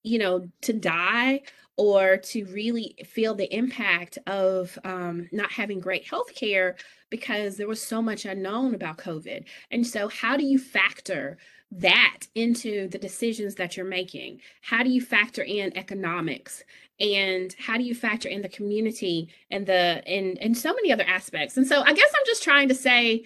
[0.03, 1.41] you know, to die
[1.77, 6.75] or to really feel the impact of um, not having great health care
[7.09, 9.45] because there was so much unknown about COVID.
[9.71, 11.37] And so, how do you factor
[11.71, 14.41] that into the decisions that you're making?
[14.61, 16.63] How do you factor in economics?
[16.99, 21.05] And how do you factor in the community and the and and so many other
[21.07, 21.57] aspects?
[21.57, 23.23] And so I guess I'm just trying to say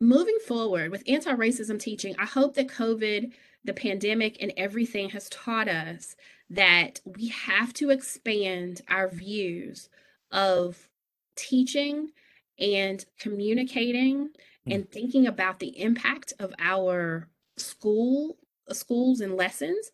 [0.00, 3.32] moving forward with anti-racism teaching, I hope that COVID,
[3.64, 6.16] the pandemic, and everything has taught us
[6.50, 9.88] that we have to expand our views
[10.30, 10.88] of
[11.34, 12.10] teaching
[12.58, 14.30] and communicating
[14.66, 14.74] Mm.
[14.74, 18.36] and thinking about the impact of our school
[18.70, 19.90] schools and lessons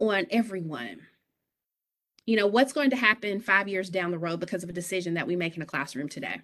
[0.00, 1.00] on everyone
[2.24, 5.14] you know what's going to happen five years down the road because of a decision
[5.14, 6.40] that we make in a classroom today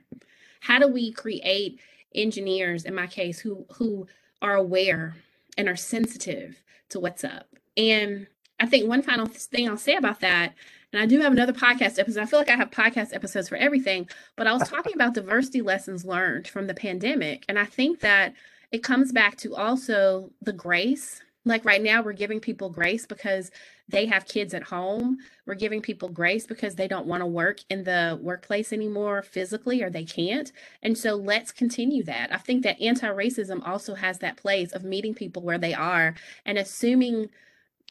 [0.61, 1.81] how do we create
[2.15, 4.07] engineers in my case who who
[4.43, 5.15] are aware
[5.57, 7.47] and are sensitive to what's up.
[7.77, 8.27] And
[8.63, 10.55] I think one final thing I'll say about that,
[10.93, 12.21] and I do have another podcast episode.
[12.21, 15.63] I feel like I have podcast episodes for everything, but I was talking about diversity
[15.63, 17.45] lessons learned from the pandemic.
[17.49, 18.35] And I think that
[18.71, 21.21] it comes back to also the grace.
[21.45, 23.51] Like right now, we're giving people grace because
[23.89, 25.19] they have kids at home.
[25.45, 29.83] We're giving people grace because they don't want to work in the workplace anymore physically
[29.83, 30.53] or they can't.
[30.85, 32.33] And so let's continue that.
[32.33, 36.15] I think that anti racism also has that place of meeting people where they are
[36.47, 37.29] and assuming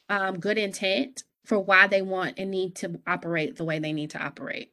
[0.08, 4.10] um, good intent for why they want and need to operate the way they need
[4.10, 4.72] to operate.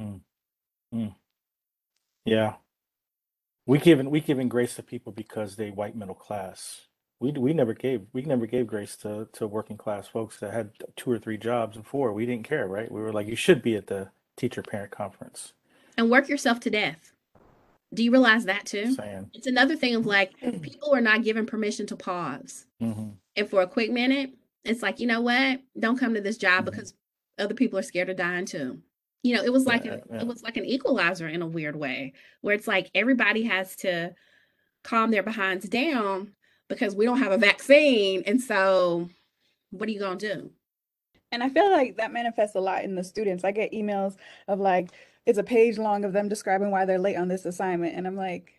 [0.00, 0.20] Mm.
[0.94, 1.14] Mm.
[2.24, 2.54] Yeah.
[3.66, 6.82] We given we giving grace to people because they white middle class.
[7.20, 10.72] We we never gave we never gave grace to to working class folks that had
[10.96, 12.12] two or three jobs and four.
[12.12, 12.90] We didn't care, right?
[12.90, 15.52] We were like, you should be at the teacher parent conference.
[15.96, 17.12] And work yourself to death.
[17.92, 18.94] Do you realize that too?
[18.94, 19.30] Saying.
[19.34, 22.66] It's another thing of like people are not given permission to pause.
[22.82, 23.10] Mm-hmm.
[23.36, 24.32] And for a quick minute,
[24.64, 25.60] it's like, you know what?
[25.78, 26.70] Don't come to this job Mhm.
[26.70, 26.94] because
[27.38, 28.82] other people are scared of dying too.
[29.22, 30.20] You know, it was like Yeah, a, yeah.
[30.20, 34.14] it was like an equalizer in a weird way, where it's like everybody has to
[34.82, 36.34] calm their behinds down
[36.68, 38.22] because we don't have a vaccine.
[38.26, 39.08] And so
[39.70, 40.50] what are you gonna do?
[41.32, 43.44] And I feel like that manifests a lot in the students.
[43.44, 44.16] I get emails
[44.48, 44.90] of like,
[45.26, 47.94] it's a page long of them describing why they're late on this assignment.
[47.94, 48.52] And I'm like,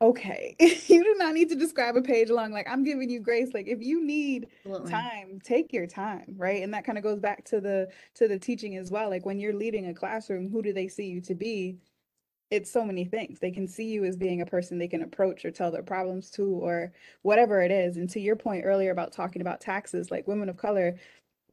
[0.00, 2.52] okay, you do not need to describe a page long.
[2.52, 3.50] Like, I'm giving you grace.
[3.54, 4.90] Like, if you need Absolutely.
[4.90, 6.62] time, take your time, right?
[6.62, 9.10] And that kind of goes back to the to the teaching as well.
[9.10, 11.78] Like when you're leading a classroom, who do they see you to be?
[12.50, 13.40] It's so many things.
[13.40, 16.30] They can see you as being a person they can approach or tell their problems
[16.32, 16.92] to or
[17.22, 17.96] whatever it is.
[17.96, 20.96] And to your point earlier about talking about taxes, like women of color,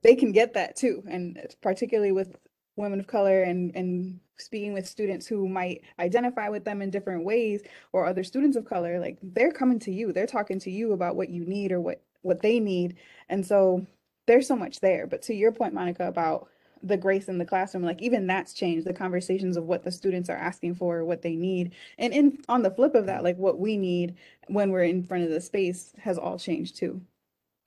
[0.03, 1.03] they can get that too.
[1.09, 2.37] And it's particularly with
[2.77, 7.25] women of color and and speaking with students who might identify with them in different
[7.25, 10.11] ways or other students of color, like they're coming to you.
[10.11, 12.95] They're talking to you about what you need or what what they need.
[13.29, 13.85] And so
[14.27, 15.07] there's so much there.
[15.07, 16.47] But to your point, Monica, about
[16.81, 20.29] the grace in the classroom, like even that's changed the conversations of what the students
[20.29, 21.73] are asking for, what they need.
[21.97, 24.15] And in on the flip of that, like what we need
[24.47, 27.01] when we're in front of the space has all changed too.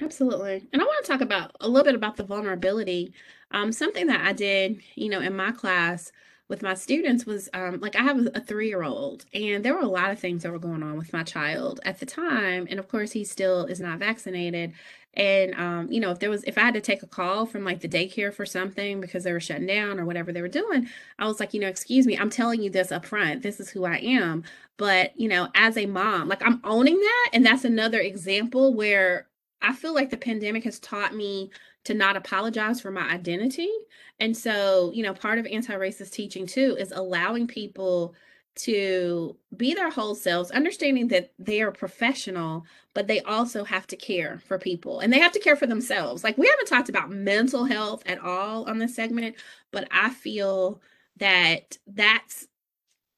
[0.00, 0.68] Absolutely.
[0.72, 3.14] And I want to talk about a little bit about the vulnerability.
[3.52, 6.12] Um, something that I did, you know, in my class
[6.48, 9.88] with my students was um, like I have a, a three-year-old, and there were a
[9.88, 12.66] lot of things that were going on with my child at the time.
[12.70, 14.72] And of course, he still is not vaccinated.
[15.14, 17.64] And um, you know, if there was if I had to take a call from
[17.64, 20.88] like the daycare for something because they were shutting down or whatever they were doing,
[21.18, 23.42] I was like, you know, excuse me, I'm telling you this up front.
[23.42, 24.44] This is who I am.
[24.76, 27.30] But, you know, as a mom, like I'm owning that.
[27.32, 29.26] And that's another example where
[29.62, 31.50] I feel like the pandemic has taught me
[31.86, 33.70] to not apologize for my identity.
[34.18, 38.14] And so, you know, part of anti racist teaching too is allowing people
[38.56, 43.96] to be their whole selves, understanding that they are professional, but they also have to
[43.96, 46.24] care for people and they have to care for themselves.
[46.24, 49.36] Like, we haven't talked about mental health at all on this segment,
[49.70, 50.80] but I feel
[51.18, 52.48] that that's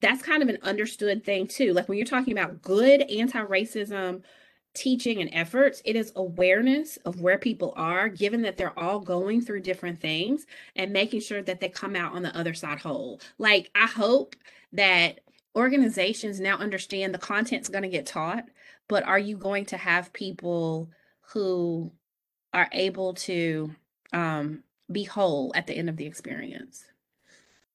[0.00, 1.72] that's kind of an understood thing too.
[1.72, 4.22] Like when you're talking about good anti-racism
[4.78, 9.40] teaching and efforts, it is awareness of where people are, given that they're all going
[9.40, 13.20] through different things, and making sure that they come out on the other side whole.
[13.38, 14.36] Like I hope
[14.72, 15.20] that
[15.56, 18.44] organizations now understand the content's going to get taught,
[18.88, 20.90] but are you going to have people
[21.32, 21.90] who
[22.54, 23.70] are able to
[24.12, 26.84] um, be whole at the end of the experience?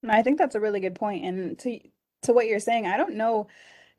[0.07, 1.25] I think that's a really good point.
[1.25, 1.79] And to
[2.23, 3.47] to what you're saying, I don't know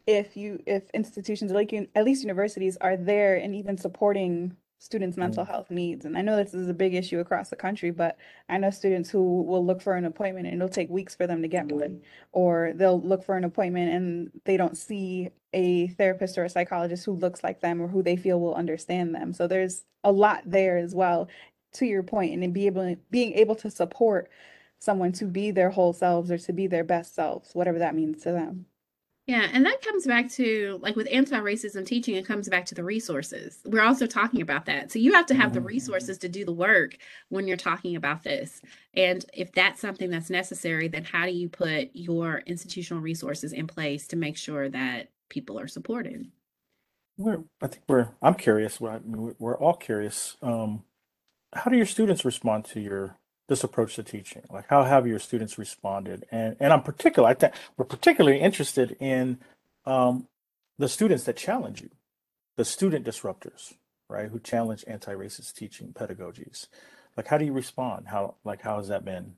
[0.06, 5.44] if you if institutions like at least universities are there and even supporting students' mental
[5.44, 5.48] mm.
[5.48, 6.04] health needs.
[6.04, 8.18] And I know this is a big issue across the country, but
[8.50, 11.40] I know students who will look for an appointment and it'll take weeks for them
[11.40, 12.00] to get one, mm.
[12.32, 17.06] or they'll look for an appointment and they don't see a therapist or a psychologist
[17.06, 19.32] who looks like them or who they feel will understand them.
[19.32, 21.28] So there's a lot there as well,
[21.74, 24.28] to your point, and be able being able to support
[24.78, 28.22] someone to be their whole selves or to be their best selves, whatever that means
[28.24, 28.66] to them.
[29.26, 32.84] Yeah, and that comes back to like with anti-racism teaching, it comes back to the
[32.84, 33.58] resources.
[33.64, 34.92] We're also talking about that.
[34.92, 35.66] So you have to have the Mhm.
[35.66, 36.98] resources to do the work
[37.30, 38.60] when you're talking about this.
[38.92, 43.66] And if that's something that's necessary, then how do you put your institutional resources in
[43.66, 46.30] place to make sure that people are supported?
[47.16, 50.36] We're, I think we're, I'm curious, we're, we're we're all curious.
[50.42, 50.84] Um,
[51.54, 53.18] how do your students respond to your,
[53.48, 54.42] this approach to teaching?
[54.50, 56.24] Like, how have your students responded?
[56.30, 59.38] And, and I'm particular, I think we're particularly interested in,
[59.86, 60.28] um,
[60.78, 61.90] the students that challenge you,
[62.56, 63.74] the student disruptors,
[64.08, 64.28] right?
[64.28, 66.66] Who challenge anti-racist teaching pedagogies.
[67.16, 68.08] Like, how do you respond?
[68.08, 69.34] How, like, how has that been?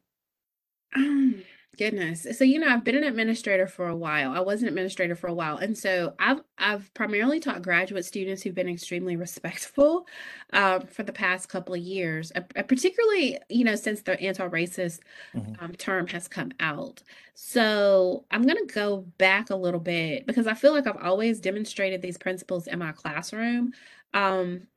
[0.94, 1.42] Um,
[1.76, 2.26] goodness.
[2.38, 4.32] So, you know, I've been an administrator for a while.
[4.32, 5.58] I was an administrator for a while.
[5.58, 10.06] And so I've I've primarily taught graduate students who've been extremely respectful
[10.52, 15.00] um, for the past couple of years, uh, uh, particularly, you know, since the anti-racist
[15.34, 15.56] Mhm.
[15.60, 17.02] um, term has come out.
[17.34, 21.40] So I'm going to go back a little bit because I feel like I've always
[21.40, 23.72] demonstrated these principles in my classroom.
[24.14, 24.68] Um,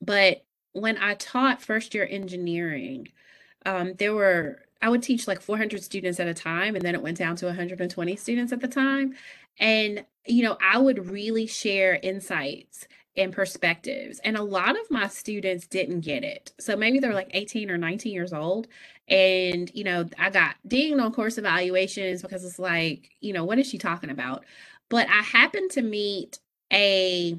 [0.00, 3.08] but when I taught first year engineering,
[3.66, 7.02] um, there were I would teach like 400 students at a time, and then it
[7.02, 9.14] went down to 120 students at the time.
[9.58, 14.20] And, you know, I would really share insights and perspectives.
[14.20, 16.52] And a lot of my students didn't get it.
[16.58, 18.68] So maybe they're like 18 or 19 years old.
[19.08, 23.58] And, you know, I got dinged on course evaluations because it's like, you know, what
[23.58, 24.44] is she talking about?
[24.88, 26.38] But I happened to meet
[26.72, 27.36] a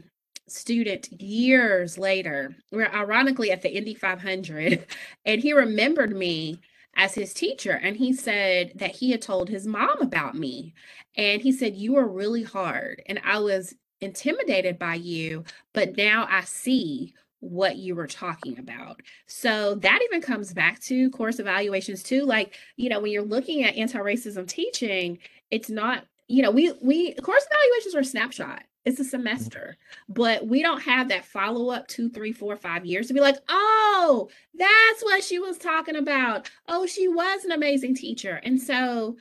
[0.48, 2.56] student years later.
[2.72, 4.86] We're ironically at the Indy 500,
[5.26, 6.60] and he remembered me
[6.96, 7.72] as his teacher.
[7.72, 10.74] And he said that he had told his mom about me.
[11.16, 13.02] And he said, You are really hard.
[13.08, 19.02] And I was intimidated by you, but now I see what you were talking about.
[19.28, 22.24] So that even comes back to course evaluations too.
[22.24, 25.18] Like, you know, when you're looking at anti-racism teaching,
[25.50, 28.64] it's not, you know, we we course evaluations are a snapshot.
[28.84, 29.78] It's a semester,
[30.10, 33.38] but we don't have that follow up two, three, four, five years to be like,
[33.48, 36.50] oh, that's what she was talking about.
[36.68, 38.42] Oh, she was an amazing teacher.
[38.44, 39.18] And so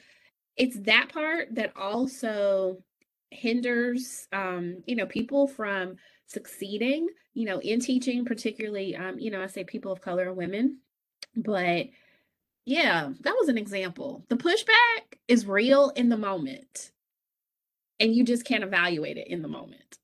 [0.56, 2.82] it's that part that also
[3.30, 5.96] hinders, um, you know, people from
[6.26, 10.36] succeeding, you know, in teaching, particularly, um, you know, I say people of color and
[10.36, 10.78] women.
[11.36, 11.88] But
[12.64, 14.24] yeah, that was an example.
[14.28, 16.92] The pushback is real in the moment
[18.00, 19.98] and you just can't evaluate it in the moment.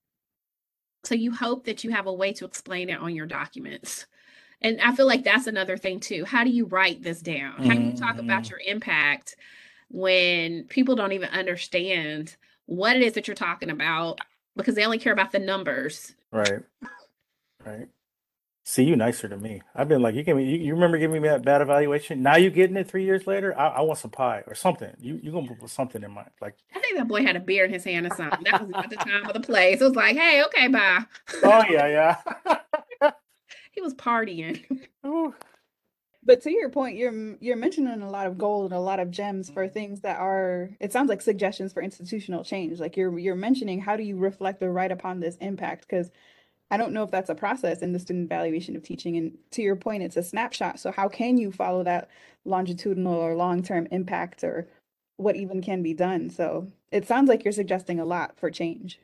[1.05, 4.07] So you hope that you have a way to explain it on your documents.
[4.63, 6.25] And I feel like that's another thing too.
[6.25, 7.63] How do you write this down?
[7.63, 8.51] How do you talk about Mhm.
[8.51, 9.37] your impact
[9.91, 12.37] when people don't even understand
[12.67, 14.21] what it is that you're talking about
[14.57, 16.15] because they only care about the numbers?
[16.33, 16.63] Right.
[17.65, 17.89] Right.
[18.69, 19.63] See, you nicer to me.
[19.77, 22.21] I've been like, you give me, you, you remember giving me that bad evaluation?
[22.21, 23.57] Now you getting it three years later?
[23.57, 24.91] I, I want some pie or something.
[24.99, 26.31] You you gonna put something in mind?
[26.41, 28.43] Like, I think that boy had a beer in his hand or something.
[28.43, 29.81] That was not the time of the place.
[29.81, 31.05] It was like, hey, okay, bye.
[31.45, 32.17] oh yeah,
[33.01, 33.11] yeah.
[33.71, 34.65] He was partying.
[35.07, 35.33] Ooh.
[36.25, 39.13] But to your point, you're you're mentioning a lot of gold and a lot of
[39.13, 42.81] gems for things that are it sounds like suggestions for institutional change.
[42.81, 45.87] Like you're you're mentioning how do you reflect or write upon this impact?
[45.89, 46.11] Because
[46.71, 49.17] I don't know if that's a process in the student evaluation of teaching.
[49.17, 50.81] And to your point, it's a snapshot.
[50.81, 52.09] So how can you follow that
[52.45, 54.69] longitudinal or long-term impact or
[55.17, 56.29] what even can be done?
[56.29, 58.99] So it sounds like you're suggesting a lot for change.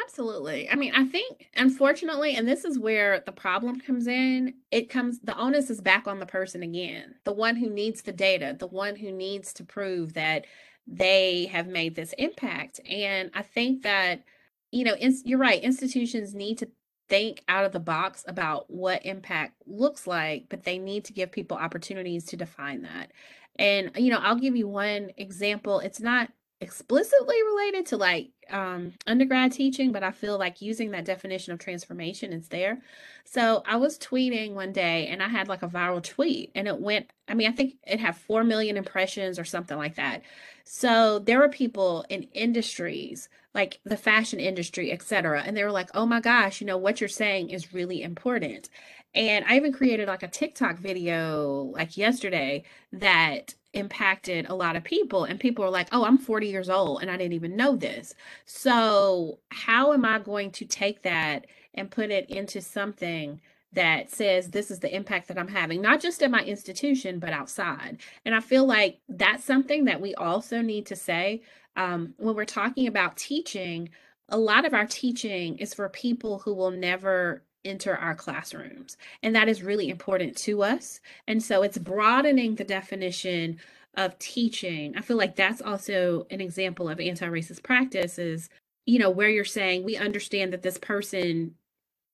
[0.00, 0.70] Absolutely.
[0.70, 5.20] I mean, I think unfortunately, and this is where the problem comes in, it comes
[5.20, 8.66] the onus is back on the person again, the one who needs the data, the
[8.66, 10.46] one who needs to prove that
[10.86, 12.80] they have made this impact.
[12.88, 14.24] And I think that,
[14.72, 16.68] you know, ins- you're right, institutions need to
[17.08, 21.32] think out of the box about what impact looks like, but they need to give
[21.32, 23.12] people opportunities to define that.
[23.58, 25.80] And, you know, I'll give you one example.
[25.80, 26.30] It's not
[26.60, 31.58] explicitly related to like um, undergrad teaching, but I feel like using that definition of
[31.58, 32.80] transformation is there.
[33.24, 36.80] So I was tweeting one day and I had like a viral tweet and it
[36.80, 40.22] went, I mean, I think it had 4 million impressions or something like that.
[40.64, 43.28] So there were people in industries
[43.58, 45.42] like the fashion industry, et cetera.
[45.42, 48.68] And they were like, oh my gosh, you know, what you're saying is really important.
[49.16, 54.84] And I even created like a TikTok video like yesterday that impacted a lot of
[54.84, 55.24] people.
[55.24, 58.14] And people are like, oh, I'm 40 years old and I didn't even know this.
[58.44, 63.40] So, how am I going to take that and put it into something
[63.72, 67.32] that says this is the impact that I'm having, not just in my institution, but
[67.32, 67.98] outside?
[68.24, 71.42] And I feel like that's something that we also need to say
[71.76, 73.90] um, when we're talking about teaching.
[74.30, 78.96] A lot of our teaching is for people who will never enter our classrooms.
[79.22, 81.00] And that is really important to us.
[81.26, 83.58] And so it's broadening the definition
[83.96, 84.96] of teaching.
[84.96, 88.48] I feel like that's also an example of anti-racist practices,
[88.86, 91.54] you know, where you're saying we understand that this person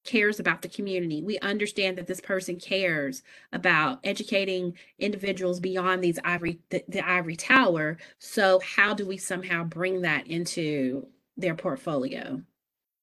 [0.05, 1.23] cares about the community.
[1.23, 7.37] We understand that this person cares about educating individuals beyond these ivory the, the ivory
[7.37, 7.99] tower.
[8.19, 12.43] So how do we somehow bring that into their portfolio?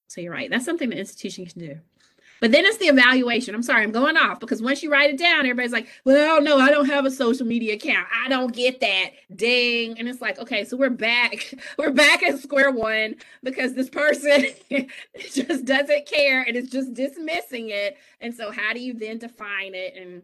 [0.07, 0.49] So you're right.
[0.49, 1.79] That's something the institution can do.
[2.41, 3.53] But then it's the evaluation.
[3.53, 6.57] I'm sorry, I'm going off because once you write it down, everybody's like, well, no,
[6.57, 8.07] I don't have a social media account.
[8.13, 9.11] I don't get that.
[9.35, 9.97] Ding.
[9.99, 11.53] And it's like, okay, so we're back.
[11.77, 14.45] We're back at square one because this person
[15.31, 17.97] just doesn't care and is just dismissing it.
[18.19, 19.95] And so how do you then define it?
[19.95, 20.23] And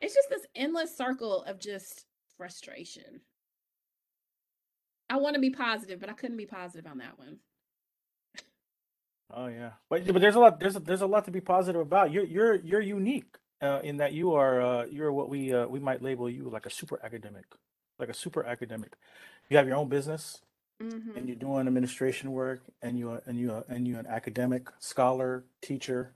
[0.00, 2.06] it's just this endless circle of just
[2.36, 3.20] frustration.
[5.10, 7.38] I want to be positive, but I couldn't be positive on that one.
[9.32, 11.80] Oh yeah, but but there's a lot there's a, there's a lot to be positive
[11.80, 12.12] about.
[12.12, 15.80] You're you're you're unique uh, in that you are uh, you're what we uh, we
[15.80, 17.44] might label you like a super academic,
[17.98, 18.92] like a super academic.
[19.50, 20.42] You have your own business,
[20.82, 21.16] Mm-hmm.
[21.16, 26.12] and you're doing administration work, and you and you and you're an academic scholar teacher.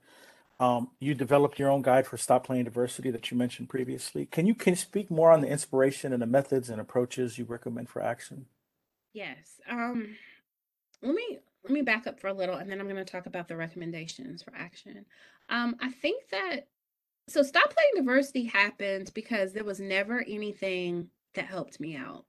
[0.61, 4.27] Um, you developed your own guide for stop playing diversity that you mentioned previously.
[4.27, 7.47] Can you can you speak more on the inspiration and the methods and approaches you
[7.47, 8.47] recommend for action?
[9.13, 9.61] Yes.
[9.69, 10.17] Um,
[11.03, 13.27] let me let me back up for a little, and then I'm going to talk
[13.27, 15.05] about the recommendations for action.
[15.49, 16.69] Um, I think that
[17.29, 22.25] so stop playing diversity happened because there was never anything that helped me out.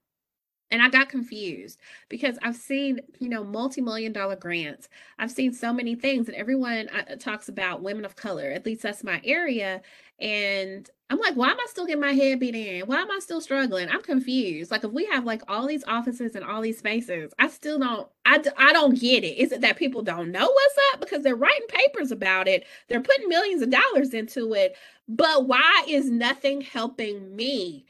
[0.70, 4.88] And I got confused because I've seen, you know, multi-million dollar grants.
[5.20, 8.52] I've seen so many things, and everyone uh, talks about women of color.
[8.52, 9.82] At least that's my area.
[10.20, 12.88] And I'm like, why am I still getting my head beat in?
[12.88, 13.89] Why am I still struggling?
[13.89, 14.72] I'm confused.
[14.72, 18.07] Like, if we have like all these offices and all these spaces, I still don't,
[18.26, 19.38] I, I don't get it.
[19.38, 22.66] Is it that people don't know what's up because they're writing papers about it?
[22.88, 24.78] They're putting millions of dollars into it,
[25.09, 27.86] but why is nothing helping me?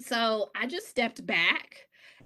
[0.00, 1.76] So I just stepped back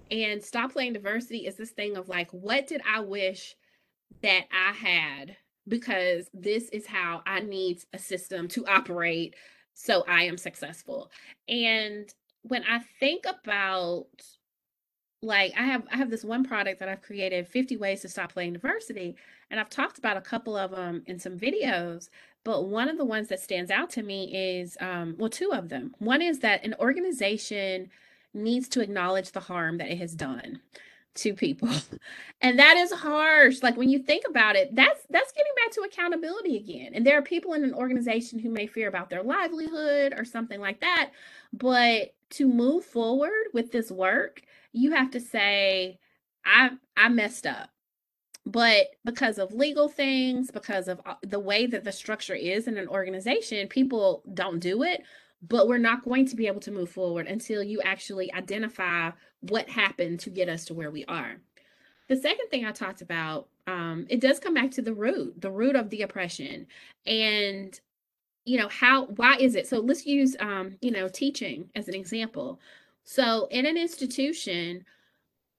[0.09, 3.53] and stop playing diversity is this thing of like, what did I wish
[4.21, 5.35] that I had?
[5.67, 9.35] Because this is how I need a system to operate
[9.79, 11.09] so I am successful.
[11.47, 14.07] And when I think about
[15.21, 18.33] like I have I have this one product that I've created 50 ways to stop
[18.33, 19.15] playing diversity
[19.49, 22.07] and I've talked about a couple of them in some videos
[22.45, 25.67] but one of the ones that stands out to me is um well two of
[25.67, 27.89] them one is that an organization
[28.33, 30.61] needs to acknowledge the harm that it has done
[31.15, 31.69] to people.
[32.41, 33.61] And that is harsh.
[33.63, 36.91] Like when you think about it that's that's getting back to accountability again.
[36.93, 40.59] And there are people in an organization who may fear about their livelihood or something
[40.59, 41.11] like that.
[41.53, 44.41] But to move forward with this work
[44.73, 45.99] you have to say
[46.45, 47.69] i i messed up.
[48.45, 52.77] But because of legal things because of uh, the way that the structure is in
[52.77, 55.03] an organization people don't do it
[55.41, 59.11] but we're not going to be able to move forward until you actually identify
[59.41, 61.37] what happened to get us to where we are.
[62.07, 65.51] The second thing i talked about um, it does come back to the root the
[65.51, 66.65] root of the oppression.
[67.05, 67.79] And
[68.45, 69.67] you know how why is it?
[69.67, 72.59] So let's use um, you know teaching as an example.
[73.03, 74.85] So in an institution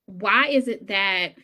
[0.06, 1.34] why is it that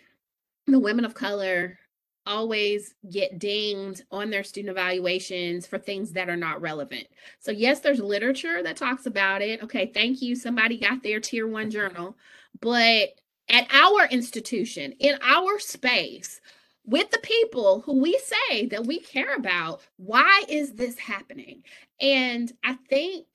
[0.66, 1.78] the women of color
[2.26, 7.06] always get dinged on their student evaluations for things that are not relevant.
[7.38, 9.62] So yes, there's literature that talks about it.
[9.62, 10.34] Okay, thank you.
[10.34, 11.70] Somebody got their tier 1 mm-hmm.
[11.70, 12.16] journal.
[12.60, 13.10] But
[13.48, 16.40] at our institution, in our space,
[16.84, 21.62] with the people who we say that we care about, why is this happening?
[22.00, 23.26] And I think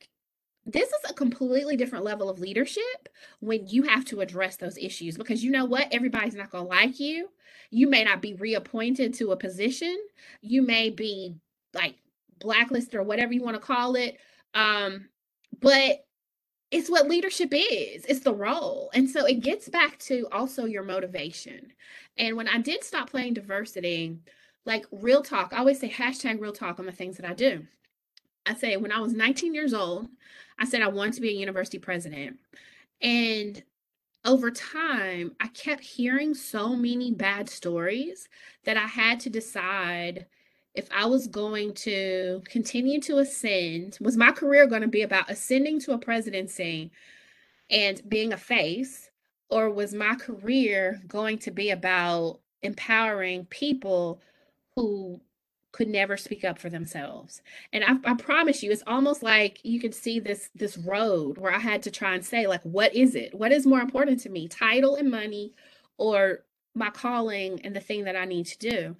[0.65, 3.09] this is a completely different level of leadership
[3.39, 5.87] when you have to address those issues because you know what?
[5.91, 7.29] Everybody's not going to like you.
[7.71, 9.97] You may not be reappointed to a position.
[10.41, 11.35] You may be
[11.73, 11.95] like
[12.39, 14.17] blacklisted or whatever you want to call it
[14.55, 15.07] um
[15.61, 16.05] but
[16.71, 18.05] it's what leadership is.
[18.05, 18.89] It's the role.
[18.93, 21.73] And so it gets back to also your motivation.
[22.17, 24.17] And when i did stop playing diversity
[24.65, 27.65] like real talk i always say hashtag real talk on the things that i do
[28.45, 30.07] I say when I was 19 years old,
[30.59, 32.39] I said I wanted to be a university president.
[33.01, 33.61] And
[34.25, 38.29] over time, I kept hearing so many bad stories
[38.65, 40.27] that I had to decide
[40.73, 45.29] if I was going to continue to ascend, was my career going to be about
[45.29, 46.91] ascending to a presidency
[47.69, 49.09] and being a face,
[49.49, 54.21] or was my career going to be about empowering people
[54.75, 55.19] who
[55.71, 57.41] could never speak up for themselves.
[57.71, 61.53] And I, I, promise you it's almost like you could see this this road where
[61.53, 63.33] i had to try and say like what is it?
[63.33, 65.53] What is more important to me title and money
[65.97, 66.43] or
[66.75, 68.95] my calling and the thing that i need to do?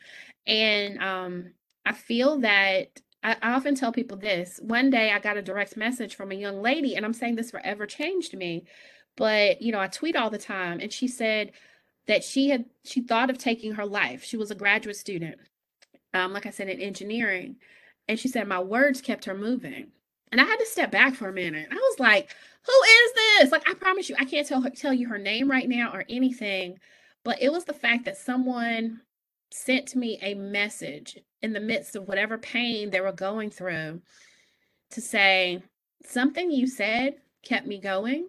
[0.48, 1.52] And um
[1.86, 5.78] i feel that I, I often tell people this one day i got a direct
[5.78, 8.66] message from a young lady and i'm saying this forever changed me
[9.18, 11.52] but you know i tweet all the time and she said
[12.08, 14.24] that she had she thought of taking her life.
[14.24, 15.40] She was a graduate student
[16.14, 17.58] um, like I said, in engineering.
[18.08, 19.88] And she said my words kept her moving.
[20.32, 21.68] And I had to step back for a minute.
[21.72, 22.34] I was like,
[22.66, 23.52] who is this?
[23.52, 26.06] Like, I promise you, I can't tell her, tell you her name right now or
[26.10, 26.80] anything.
[27.24, 29.02] But it was the fact that someone
[29.52, 34.02] sent me a message in the midst of whatever pain they were going through
[34.92, 35.62] to say,
[36.06, 38.28] something you said kept me going.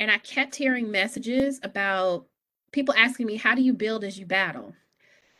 [0.00, 2.26] And I kept hearing messages about
[2.72, 4.74] people asking me, how do you build as you battle?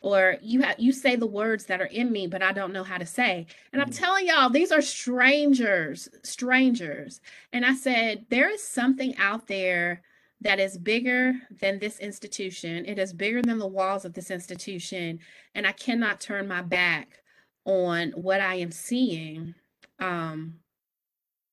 [0.01, 2.85] Or you have you say the words that are in me but i don't know
[2.85, 3.47] how to say.
[3.73, 3.99] And i'm Mhm.
[3.99, 7.21] telling y'all these are strangers strangers.
[7.53, 10.03] And i said there is something out there
[10.41, 12.87] that is bigger than this institution.
[12.87, 15.21] It is bigger than the walls of this institution
[15.55, 17.23] and i cannot turn my back
[17.65, 19.55] on what i am seeing.
[19.99, 20.61] Um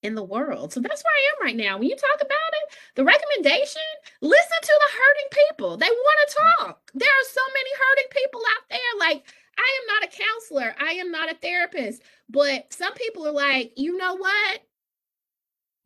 [0.06, 0.74] in the world.
[0.74, 1.78] So that's where i am right now.
[1.78, 3.82] When you talk about it the recommendation
[4.22, 5.78] listen to the hurting people.
[5.78, 6.92] They want to talk.
[6.94, 9.00] There are so many hurting people out there.
[9.00, 9.26] Like
[9.58, 10.76] i am not a counselor.
[10.80, 12.04] I am not a therapist.
[12.30, 14.62] But some people are like you know what?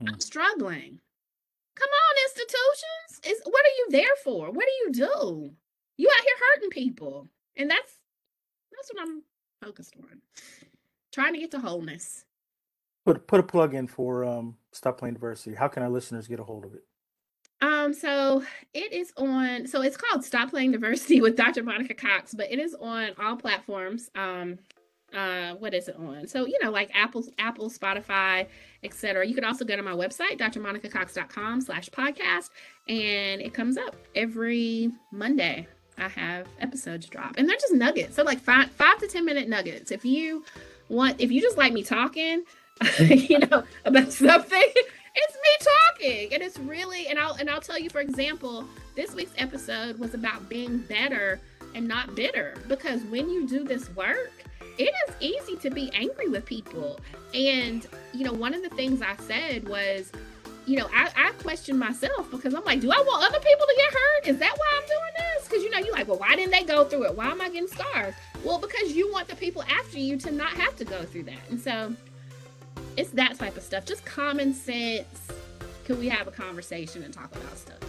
[0.08, 0.20] I'm Hmm.
[0.20, 1.00] struggling.
[1.76, 3.22] Come on institutions.
[3.26, 4.52] Is what are you there for?
[4.52, 5.56] What do you do?
[5.98, 7.30] You out here hurting people.
[7.58, 7.92] And that's
[8.72, 9.24] that's what i'm
[9.64, 10.22] focused on.
[11.12, 12.26] Trying to get to wholeness
[13.10, 15.56] Put put a plug in for um, Stop Playing Diversity.
[15.56, 16.84] How can our listeners get a hold of it?
[17.60, 18.44] Um, so
[18.76, 21.64] it is on, so it's called Stop Playing Diversity with Dr.
[21.64, 24.12] Monica Cox, but it is on all platforms.
[24.14, 24.60] Um,
[25.12, 26.28] uh, what is it on?
[26.28, 28.46] So, you know, like Apple, Apple, Spotify,
[28.84, 29.26] etc.
[29.26, 32.52] You could also go to my website, drmonicacox.com slash podcast,
[32.88, 35.68] and it comes up every Monday.
[35.98, 38.16] I have episodes drop, and they're just nuggets.
[38.16, 39.90] So like five, five to 10 minute nuggets.
[39.90, 40.46] If you
[40.90, 42.44] want, if you just like me talking,
[43.00, 44.72] you know, about something,
[45.16, 48.64] it's me talking and it's really and i'll and i'll tell you for example
[48.96, 51.42] this week's episode was about being better
[51.74, 54.32] and not bitter because when you do this work
[54.80, 57.00] it is easy to be angry with people.
[57.34, 60.12] And you know one of the things i said was
[60.66, 63.76] you know i, I question myself because i'm like do i want other people to
[63.78, 64.28] get hurt?
[64.28, 65.48] Is that why i'm doing this?
[65.48, 67.16] Because you know you're like well why didn't they go through it?
[67.16, 68.16] Why am i getting scars?
[68.44, 71.50] Well because you want the people after you to not have to go through that.
[71.50, 71.94] And so
[73.00, 75.30] it's that type of stuff just common sense
[75.86, 77.80] can we have a conversation and talk about stuff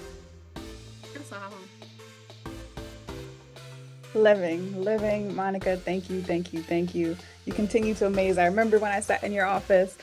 [1.13, 1.53] that's all
[4.13, 7.17] Living, living, Monica, thank you, thank you, thank you.
[7.45, 8.39] You continue to amaze.
[8.39, 9.97] I remember when I sat in your office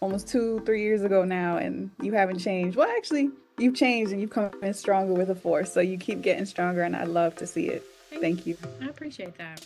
[0.00, 2.76] almost two, three years ago now, and you haven't changed.
[2.76, 5.72] Well, actually, you've changed and you've come in stronger with a force.
[5.72, 7.84] So you keep getting stronger, and I love to see it.
[8.20, 8.56] Thank you.
[8.82, 9.60] i appreciate that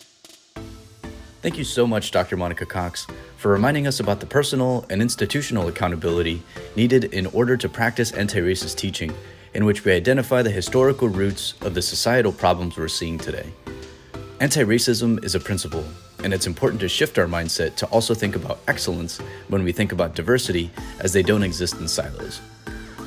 [1.41, 2.35] Thank you so much, Dr.
[2.35, 6.43] Monica Cox, for reminding us about the personal and institutional accountability
[6.75, 9.13] needed in order to practice anti racist teaching,
[9.53, 13.53] in which we identify the historical roots of the societal problems we're seeing today.
[14.41, 15.85] Anti racism is a principle,
[16.25, 19.93] and it's important to shift our mindset to also think about excellence when we think
[19.93, 20.69] about diversity,
[20.99, 22.41] as they don't exist in silos.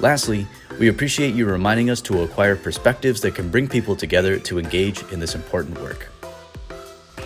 [0.00, 0.46] Lastly,
[0.80, 5.02] we appreciate you reminding us to acquire perspectives that can bring people together to engage
[5.12, 6.11] in this important work.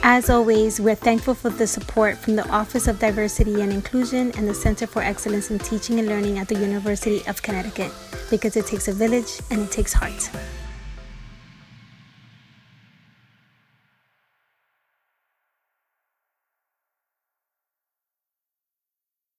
[0.08, 4.46] As always, we're thankful for the support from the Office of Diversity and Inclusion and
[4.46, 7.90] the Center for Excellence in Teaching and Learning at the University of Connecticut
[8.30, 10.30] because it takes a village and it takes heart.